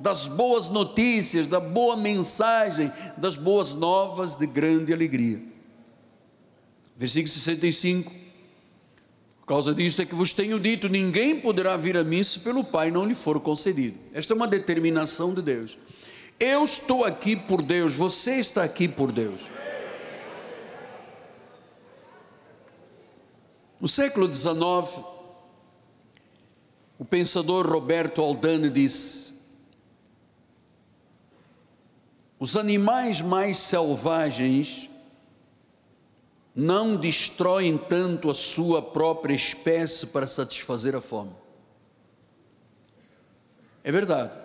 [0.00, 5.51] das boas notícias, da boa mensagem, das boas novas de grande alegria.
[7.02, 8.22] Versículo 65
[9.40, 12.62] por causa disso é que vos tenho dito: ninguém poderá vir a mim se pelo
[12.62, 13.98] Pai não lhe for concedido.
[14.14, 15.76] Esta é uma determinação de Deus.
[16.38, 19.50] Eu estou aqui por Deus, você está aqui por Deus.
[23.80, 25.04] No século XIX,
[26.96, 29.58] o pensador Roberto Aldani diz:
[32.38, 34.91] os animais mais selvagens
[36.54, 41.32] não destroem tanto a sua própria espécie para satisfazer a fome.
[43.82, 44.38] É verdade.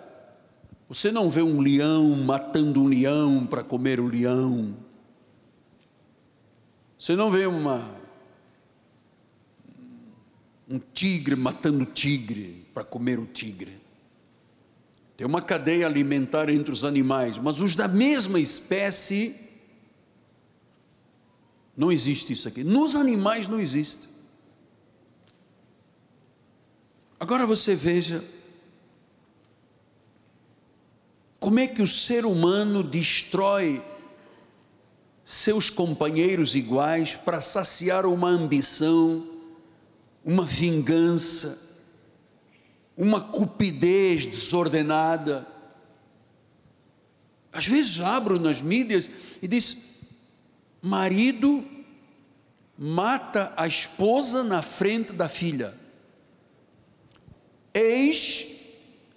[0.88, 4.74] Você não vê um leão matando um leão para comer o leão.
[6.98, 7.98] Você não vê uma
[10.70, 13.78] um tigre matando tigre para comer o tigre.
[15.16, 19.34] Tem uma cadeia alimentar entre os animais, mas os da mesma espécie
[21.78, 22.64] não existe isso aqui.
[22.64, 24.08] Nos animais não existe.
[27.20, 28.24] Agora você veja
[31.38, 33.80] como é que o ser humano destrói
[35.24, 39.24] seus companheiros iguais para saciar uma ambição,
[40.24, 41.86] uma vingança,
[42.96, 45.46] uma cupidez desordenada.
[47.52, 49.08] Às vezes abro nas mídias
[49.40, 49.87] e diz:
[50.82, 51.64] marido
[52.78, 55.74] mata a esposa na frente da filha.
[57.74, 58.46] Ex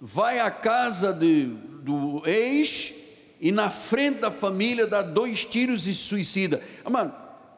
[0.00, 1.46] vai à casa de,
[1.82, 2.94] do ex
[3.40, 6.62] e na frente da família dá dois tiros e suicida.
[6.88, 7.14] Mano,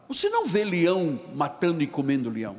[0.09, 2.57] você não vê leão matando e comendo leão.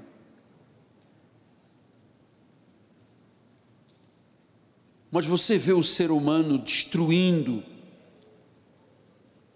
[5.11, 7.63] Mas você vê o ser humano destruindo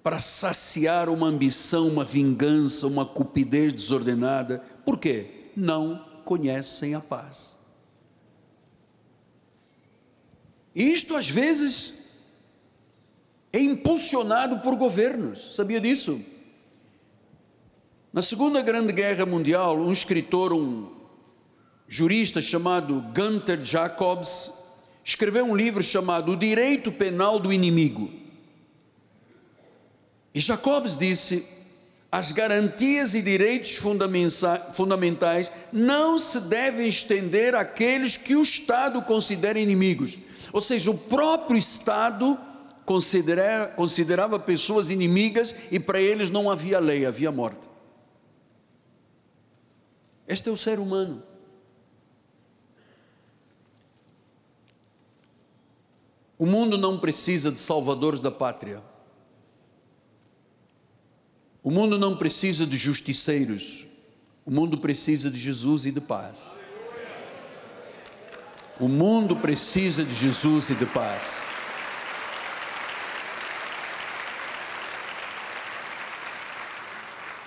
[0.03, 4.63] para saciar uma ambição, uma vingança, uma cupidez desordenada.
[4.85, 5.51] Por quê?
[5.55, 7.57] Não conhecem a paz.
[10.73, 11.99] Isto às vezes
[13.51, 16.21] é impulsionado por governos, sabia disso?
[18.13, 20.99] Na Segunda Grande Guerra Mundial, um escritor, um
[21.87, 24.51] jurista chamado Gunther Jacobs,
[25.03, 28.18] escreveu um livro chamado O Direito Penal do Inimigo.
[30.39, 31.45] E Jacobs disse:
[32.09, 40.17] as garantias e direitos fundamentais não se devem estender àqueles que o Estado considera inimigos.
[40.53, 42.39] Ou seja, o próprio Estado
[42.85, 47.67] considera, considerava pessoas inimigas e para eles não havia lei, havia morte.
[50.25, 51.21] Este é o ser humano.
[56.37, 58.81] O mundo não precisa de salvadores da pátria.
[61.61, 63.85] O mundo não precisa de justiceiros.
[64.45, 66.59] O mundo precisa de Jesus e de paz.
[68.79, 71.43] O mundo precisa de Jesus e de paz.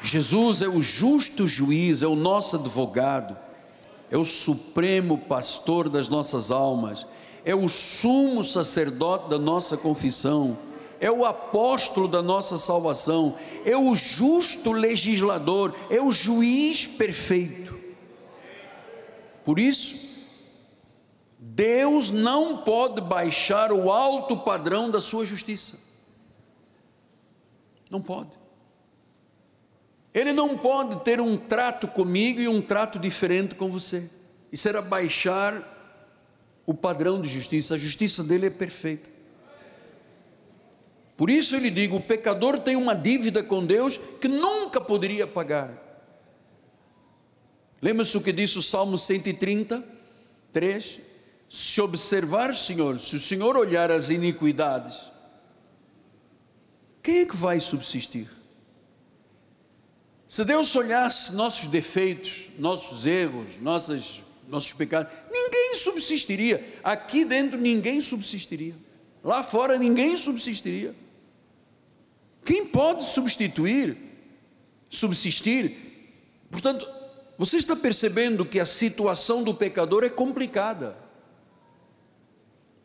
[0.02, 3.36] Jesus é o justo juiz, é o nosso advogado,
[4.10, 7.06] é o supremo pastor das nossas almas,
[7.44, 10.58] é o sumo sacerdote da nossa confissão,
[11.02, 13.36] é o apóstolo da nossa salvação,
[13.66, 17.76] é o justo legislador, é o juiz perfeito.
[19.44, 20.30] Por isso,
[21.40, 25.76] Deus não pode baixar o alto padrão da sua justiça.
[27.90, 28.38] Não pode.
[30.14, 34.08] Ele não pode ter um trato comigo e um trato diferente com você.
[34.52, 35.68] Isso era baixar
[36.64, 37.74] o padrão de justiça.
[37.74, 39.10] A justiça dele é perfeita.
[41.16, 45.72] Por isso ele digo, o pecador tem uma dívida com Deus que nunca poderia pagar.
[47.80, 49.84] Lembra-se o que disse o Salmo 130,
[50.52, 51.00] 3?
[51.48, 55.10] Se observar, Senhor, se o Senhor olhar as iniquidades,
[57.02, 58.28] quem é que vai subsistir?
[60.28, 66.64] Se Deus olhasse nossos defeitos, nossos erros, nossas, nossos pecados, ninguém subsistiria.
[66.82, 68.74] Aqui dentro ninguém subsistiria.
[69.22, 70.94] Lá fora ninguém subsistiria.
[72.44, 73.96] Quem pode substituir,
[74.90, 75.76] subsistir?
[76.50, 76.86] Portanto,
[77.38, 80.96] você está percebendo que a situação do pecador é complicada.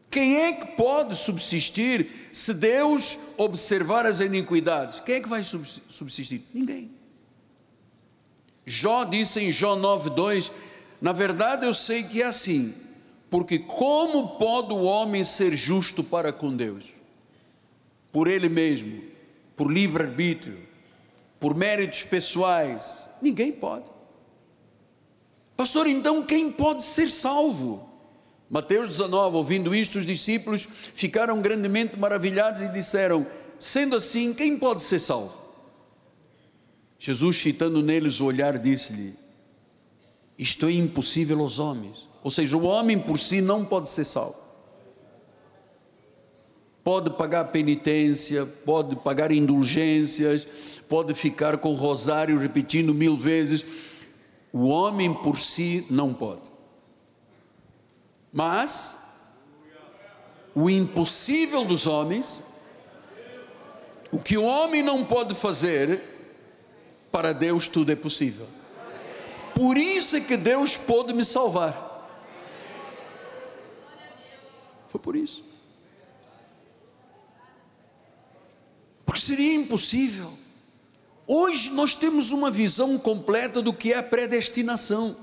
[0.10, 5.00] Quem é que pode subsistir se Deus observar as iniquidades?
[5.00, 6.44] Quem é que vai subsistir?
[6.54, 6.92] Ninguém.
[8.66, 10.52] Jó disse em Jó 9:2,
[11.02, 12.74] na verdade eu sei que é assim,
[13.30, 16.88] porque como pode o homem ser justo para com Deus?
[18.12, 19.02] Por ele mesmo,
[19.56, 20.58] por livre arbítrio,
[21.40, 23.86] por méritos pessoais, ninguém pode.
[25.56, 27.88] Pastor, então quem pode ser salvo?
[28.50, 33.28] Mateus 19, ouvindo isto, os discípulos ficaram grandemente maravilhados e disseram:
[33.60, 35.36] Sendo assim, quem pode ser salvo?
[36.98, 39.14] Jesus, fitando neles o olhar, disse-lhe:
[40.38, 42.07] Isto é impossível aos homens.
[42.24, 44.48] Ou seja, o homem por si não pode ser salvo.
[46.84, 53.64] Pode pagar penitência, pode pagar indulgências, pode ficar com o rosário repetindo mil vezes.
[54.54, 56.50] O homem por si não pode.
[58.32, 58.98] Mas,
[60.56, 62.44] o impossível dos homens,
[64.12, 66.02] o que o homem não pode fazer,
[67.12, 68.48] para Deus tudo é possível.
[69.54, 71.87] Por isso é que Deus pôde me salvar.
[74.88, 75.44] Foi por isso.
[79.06, 80.32] Porque seria impossível.
[81.26, 85.16] Hoje nós temos uma visão completa do que é a predestinação.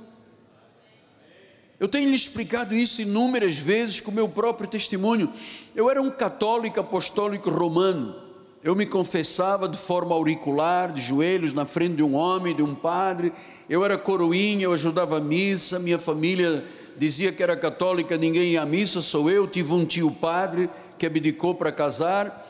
[1.81, 5.33] Eu tenho lhe explicado isso inúmeras vezes com meu próprio testemunho.
[5.75, 8.25] Eu era um católico apostólico romano
[8.65, 12.75] eu me confessava de forma auricular, de joelhos, na frente de um homem, de um
[12.75, 13.31] padre.
[13.69, 15.79] Eu era coroinha, eu ajudava a missa.
[15.79, 16.65] Minha família
[16.97, 19.47] dizia que era católica, ninguém ia à missa, sou eu.
[19.47, 20.69] Tive um tio padre
[20.99, 22.43] que abdicou para casar.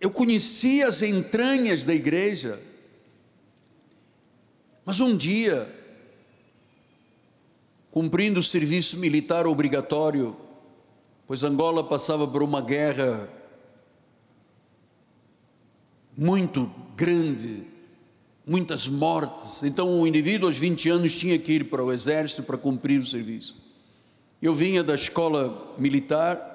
[0.00, 2.60] Eu conhecia as entranhas da igreja.
[4.84, 5.68] Mas um dia,
[7.90, 10.36] cumprindo o serviço militar obrigatório,
[11.26, 13.28] pois Angola passava por uma guerra
[16.16, 17.62] muito grande,
[18.46, 19.62] muitas mortes.
[19.62, 23.04] Então o indivíduo aos 20 anos tinha que ir para o exército para cumprir o
[23.04, 23.56] serviço.
[24.40, 26.50] Eu vinha da escola militar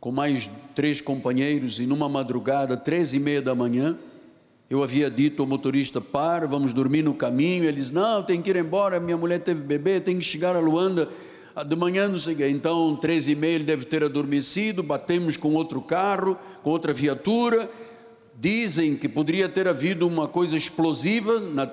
[0.00, 3.98] com mais três companheiros e numa madrugada, três e meia da manhã,
[4.70, 7.64] eu havia dito ao motorista, para, vamos dormir no caminho.
[7.64, 10.60] Ele disse, não, tem que ir embora, minha mulher teve bebê, tem que chegar a
[10.60, 11.08] Luanda
[11.56, 12.48] ah, de manhã, não sei o quê.
[12.48, 17.68] Então, três e meia ele deve ter adormecido, batemos com outro carro, com outra viatura,
[18.40, 21.68] Dizem que poderia ter havido uma coisa explosiva na,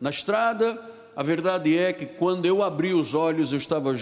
[0.00, 0.80] na estrada.
[1.14, 3.94] A verdade é que quando eu abri os olhos, eu estava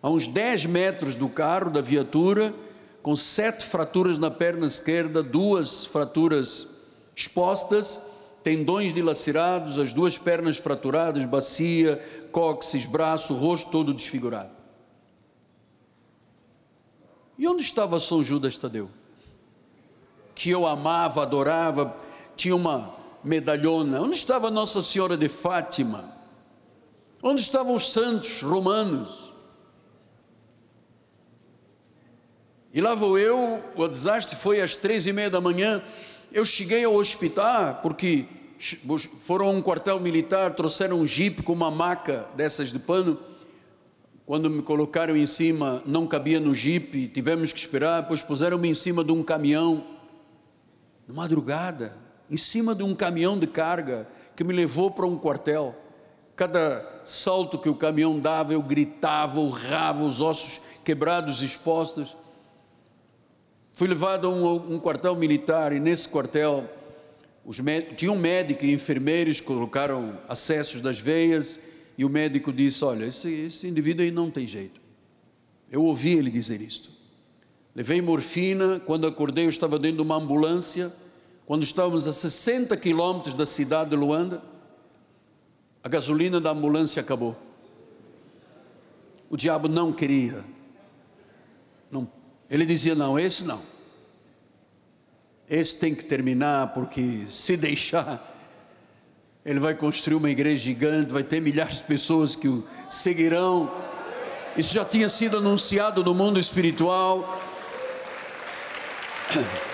[0.00, 2.54] a uns 10 metros do carro, da viatura,
[3.02, 6.82] com sete fraturas na perna esquerda, duas fraturas
[7.16, 8.00] expostas,
[8.44, 12.00] tendões dilacerados, as duas pernas fraturadas, bacia,
[12.30, 14.50] cóccix, braço, rosto todo desfigurado.
[17.36, 18.88] E onde estava São Judas Tadeu?
[20.38, 21.94] Que eu amava, adorava,
[22.36, 24.00] tinha uma medalhona?
[24.00, 26.04] Onde estava Nossa Senhora de Fátima?
[27.20, 29.34] Onde estavam os santos romanos?
[32.72, 35.82] E lá vou eu, o desastre foi às três e meia da manhã.
[36.30, 38.24] Eu cheguei ao hospital porque
[39.26, 43.18] foram a um quartel militar, trouxeram um jipe com uma maca dessas de pano.
[44.24, 48.74] Quando me colocaram em cima, não cabia no jipe, tivemos que esperar, depois puseram-me em
[48.74, 49.97] cima de um caminhão,
[51.12, 51.96] madrugada,
[52.30, 54.06] em cima de um caminhão de carga,
[54.36, 55.74] que me levou para um quartel.
[56.36, 62.16] Cada salto que o caminhão dava, eu gritava, urrava, os ossos quebrados, expostos.
[63.72, 66.64] Fui levado a um, um quartel militar e nesse quartel
[67.44, 67.60] os
[67.96, 71.60] tinha um médico e enfermeiros colocaram acessos das veias
[71.96, 74.80] e o médico disse: Olha, esse, esse indivíduo aí não tem jeito.
[75.70, 76.97] Eu ouvi ele dizer isto.
[77.78, 80.92] Levei morfina, quando acordei eu estava dentro de uma ambulância,
[81.46, 84.42] quando estávamos a 60 quilômetros da cidade de Luanda,
[85.84, 87.36] a gasolina da ambulância acabou.
[89.30, 90.44] O diabo não queria.
[91.88, 92.10] Não,
[92.50, 93.60] ele dizia: Não, esse não
[95.48, 98.22] esse tem que terminar, porque se deixar,
[99.44, 103.70] ele vai construir uma igreja gigante, vai ter milhares de pessoas que o seguirão.
[104.56, 107.40] Isso já tinha sido anunciado no mundo espiritual.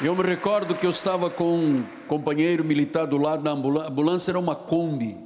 [0.00, 3.90] Eu me recordo que eu estava com um companheiro militar do lado da ambulância, a
[3.90, 5.16] ambulância era uma Kombi.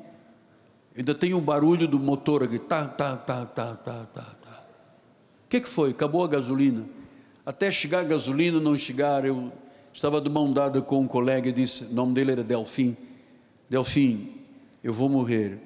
[0.96, 4.42] Ainda tem o barulho do motor aqui, tá, tá, tá, tá, tá, tá
[5.52, 5.90] que, que foi?
[5.90, 6.82] Acabou a gasolina.
[7.44, 9.52] Até chegar a gasolina, não chegar, eu
[9.92, 12.96] estava de mão dada com um colega e disse, o nome dele era Delfim.
[13.68, 14.32] Delfim,
[14.82, 15.58] eu vou morrer.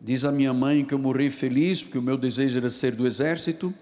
[0.00, 3.06] Diz a minha mãe que eu morri feliz, porque o meu desejo era ser do
[3.06, 3.72] exército,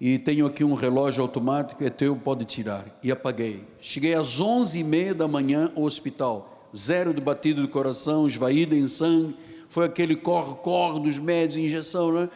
[0.00, 2.84] e tenho aqui um relógio automático, é teu, pode tirar.
[3.02, 3.62] E apaguei.
[3.80, 8.74] Cheguei às onze e meia da manhã ao hospital, zero de batido do coração, esvaído
[8.74, 9.34] em sangue,
[9.68, 12.28] foi aquele corre-corre dos médicos, injeção, né?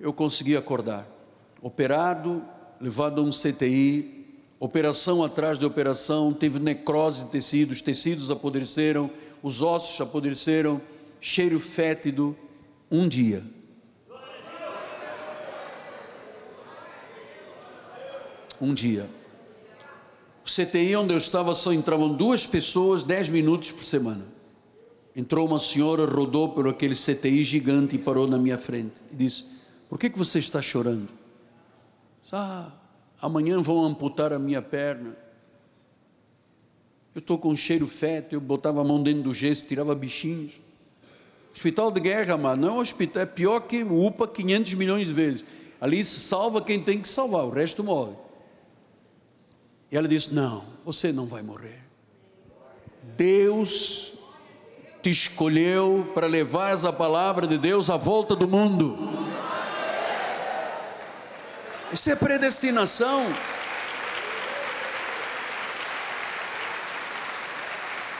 [0.00, 1.06] eu consegui acordar
[1.62, 2.42] operado,
[2.80, 4.26] levado a um CTI,
[4.58, 9.10] operação atrás de operação, teve necrose de tecidos, tecidos apodreceram,
[9.42, 10.80] os ossos apodreceram,
[11.20, 12.36] cheiro fétido,
[12.90, 13.42] um dia.
[18.60, 19.08] Um dia.
[20.44, 24.24] O CTI onde eu estava só entravam duas pessoas, dez minutos por semana.
[25.14, 29.44] Entrou uma senhora, rodou por aquele CTI gigante e parou na minha frente e disse:
[29.88, 31.08] Por que, que você está chorando?
[32.32, 32.70] Ah,
[33.20, 35.16] amanhã vão amputar a minha perna.
[37.14, 40.52] Eu estou com cheiro feto, eu botava a mão dentro do gesso, tirava bichinhos.
[41.54, 45.12] Hospital de guerra, mano, não é um hospital, é pior que UPA 500 milhões de
[45.12, 45.44] vezes.
[45.80, 48.12] Ali se salva quem tem que salvar, o resto morre.
[49.90, 51.82] E ela disse: Não, você não vai morrer.
[53.16, 54.14] Deus
[55.02, 58.96] te escolheu para levar a palavra de Deus à volta do mundo.
[61.92, 63.26] Isso é predestinação.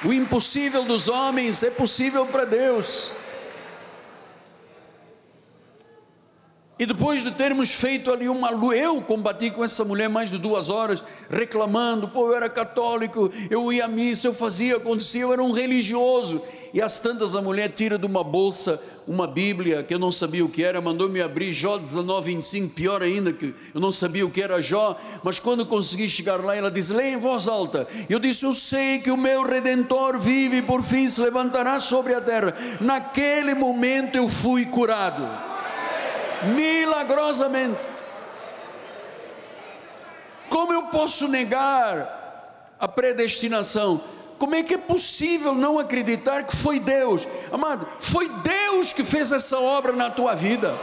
[0.03, 3.13] O impossível dos homens é possível para Deus.
[6.81, 10.71] E depois de termos feito ali uma eu combati com essa mulher mais de duas
[10.71, 15.43] horas, reclamando, pô, eu era católico, eu ia à missa, eu fazia, acontecia, eu era
[15.43, 16.41] um religioso.
[16.73, 20.45] E às tantas a mulher tira de uma bolsa uma Bíblia que eu não sabia
[20.45, 24.31] o que era, mandou-me abrir Jó 19, 25, pior ainda, que eu não sabia o
[24.31, 27.87] que era Jó, mas quando consegui chegar lá, ela diz: leia em voz alta.
[28.09, 32.15] Eu disse: Eu sei que o meu redentor vive e por fim se levantará sobre
[32.15, 32.57] a terra.
[32.81, 35.50] Naquele momento eu fui curado,
[36.43, 37.87] milagrosamente.
[40.49, 44.01] Como eu posso negar a predestinação?
[44.39, 47.29] Como é que é possível não acreditar que foi Deus?
[47.53, 50.77] Amado, foi Deus que fez essa obra na tua vida.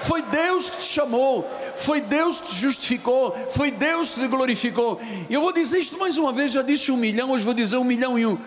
[0.00, 1.48] Foi Deus que te chamou.
[1.76, 3.36] Foi Deus que te justificou.
[3.50, 5.00] Foi Deus que te glorificou.
[5.28, 6.52] E eu vou dizer isto mais uma vez.
[6.52, 8.38] Já disse um milhão, hoje vou dizer um milhão e um.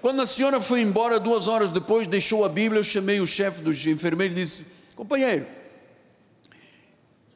[0.00, 2.80] Quando a senhora foi embora, duas horas depois, deixou a Bíblia.
[2.80, 5.46] Eu chamei o chefe dos enfermeiros e disse: Companheiro,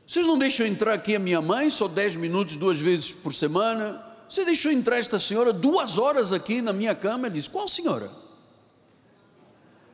[0.07, 4.00] vocês não deixam entrar aqui a minha mãe só dez minutos, duas vezes por semana?
[4.28, 7.26] Você deixou entrar esta senhora duas horas aqui na minha cama?
[7.26, 8.09] Ele disse: Qual senhora?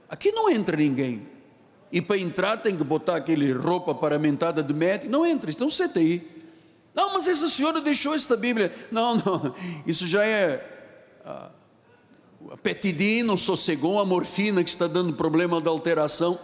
[0.09, 1.27] Aqui não entra ninguém.
[1.91, 5.11] E para entrar tem que botar aquele roupa paramentada de médico.
[5.11, 6.23] Não entra, estão é CTI.
[6.95, 8.71] Não, mas essa senhora deixou esta Bíblia.
[8.91, 9.55] Não, não,
[9.87, 10.63] isso já é
[11.25, 11.51] a,
[12.51, 16.39] a petidina, o sossegon, a morfina que está dando problema da alteração.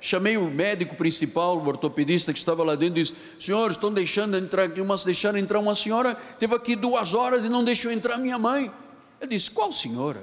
[0.00, 4.34] Chamei o médico principal, o ortopedista que estava lá dentro, e disse: Senhor, estão deixando
[4.36, 8.16] entrar aqui, uma, deixaram entrar uma senhora, teve aqui duas horas e não deixou entrar
[8.16, 8.72] minha mãe.
[9.20, 10.22] Eu disse: Qual senhora?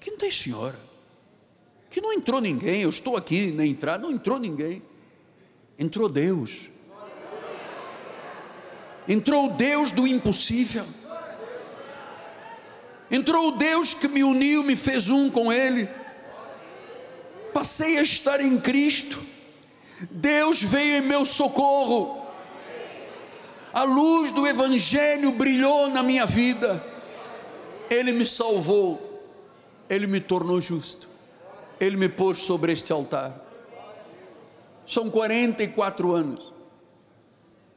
[0.00, 0.78] Que não tem senhora.
[1.88, 2.82] Que não entrou ninguém.
[2.82, 4.82] Eu estou aqui na entrada, não entrou ninguém.
[5.78, 6.68] Entrou Deus.
[9.06, 10.84] Entrou o Deus do impossível.
[13.08, 16.01] Entrou o Deus que me uniu, me fez um com Ele
[17.52, 19.18] passei a estar em Cristo,
[20.10, 22.26] Deus veio em meu socorro,
[23.72, 26.84] a luz do Evangelho brilhou na minha vida,
[27.88, 29.30] Ele me salvou,
[29.88, 31.08] Ele me tornou justo,
[31.80, 33.40] Ele me pôs sobre este altar.
[34.86, 36.52] São 44 anos,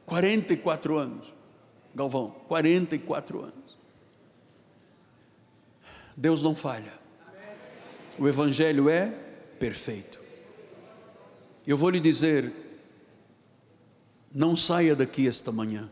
[0.04, 1.34] 44 anos,
[1.94, 3.54] Galvão, 44 anos.
[6.14, 6.92] Deus não falha,
[8.18, 9.25] o Evangelho é
[9.58, 10.20] perfeito.
[11.66, 12.52] Eu vou lhe dizer,
[14.32, 15.90] não saia daqui esta manhã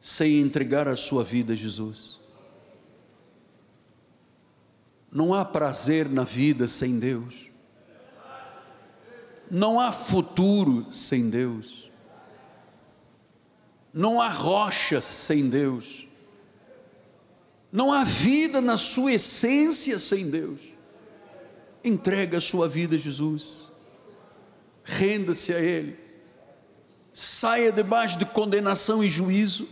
[0.00, 2.20] sem entregar a sua vida a Jesus.
[5.10, 7.50] Não há prazer na vida sem Deus.
[9.50, 11.90] Não há futuro sem Deus.
[13.92, 16.06] Não há rocha sem Deus.
[17.72, 20.75] Não há vida na sua essência sem Deus.
[21.86, 23.70] Entrega a sua vida a Jesus.
[24.82, 25.96] Renda-se a Ele.
[27.12, 29.68] Saia debaixo de condenação e juízo.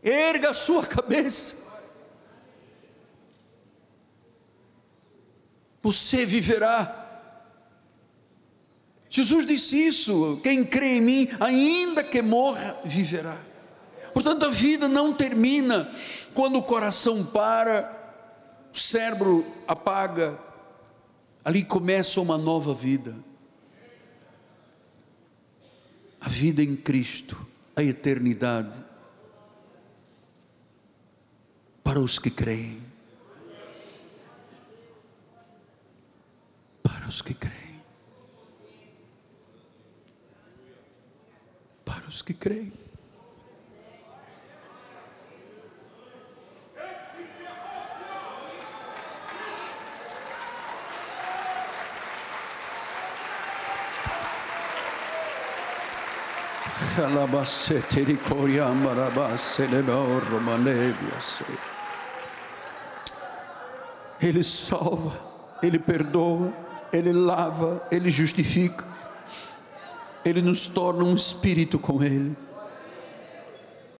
[0.00, 1.68] Erga a sua cabeça.
[5.82, 6.96] Você viverá.
[9.08, 13.36] Jesus disse isso: quem crê em mim, ainda que morra, viverá.
[14.14, 15.90] Portanto, a vida não termina
[16.32, 17.90] quando o coração para,
[18.72, 20.38] o cérebro apaga,
[21.44, 23.16] ali começa uma nova vida.
[26.20, 28.82] A vida em Cristo, a eternidade.
[31.82, 32.80] Para os que creem.
[36.82, 37.80] Para os que creem.
[41.84, 42.79] Para os que creem.
[64.20, 65.16] Ele salva,
[65.62, 66.52] Ele perdoa,
[66.92, 68.84] Ele lava, Ele justifica,
[70.24, 72.36] Ele nos torna um espírito com Ele.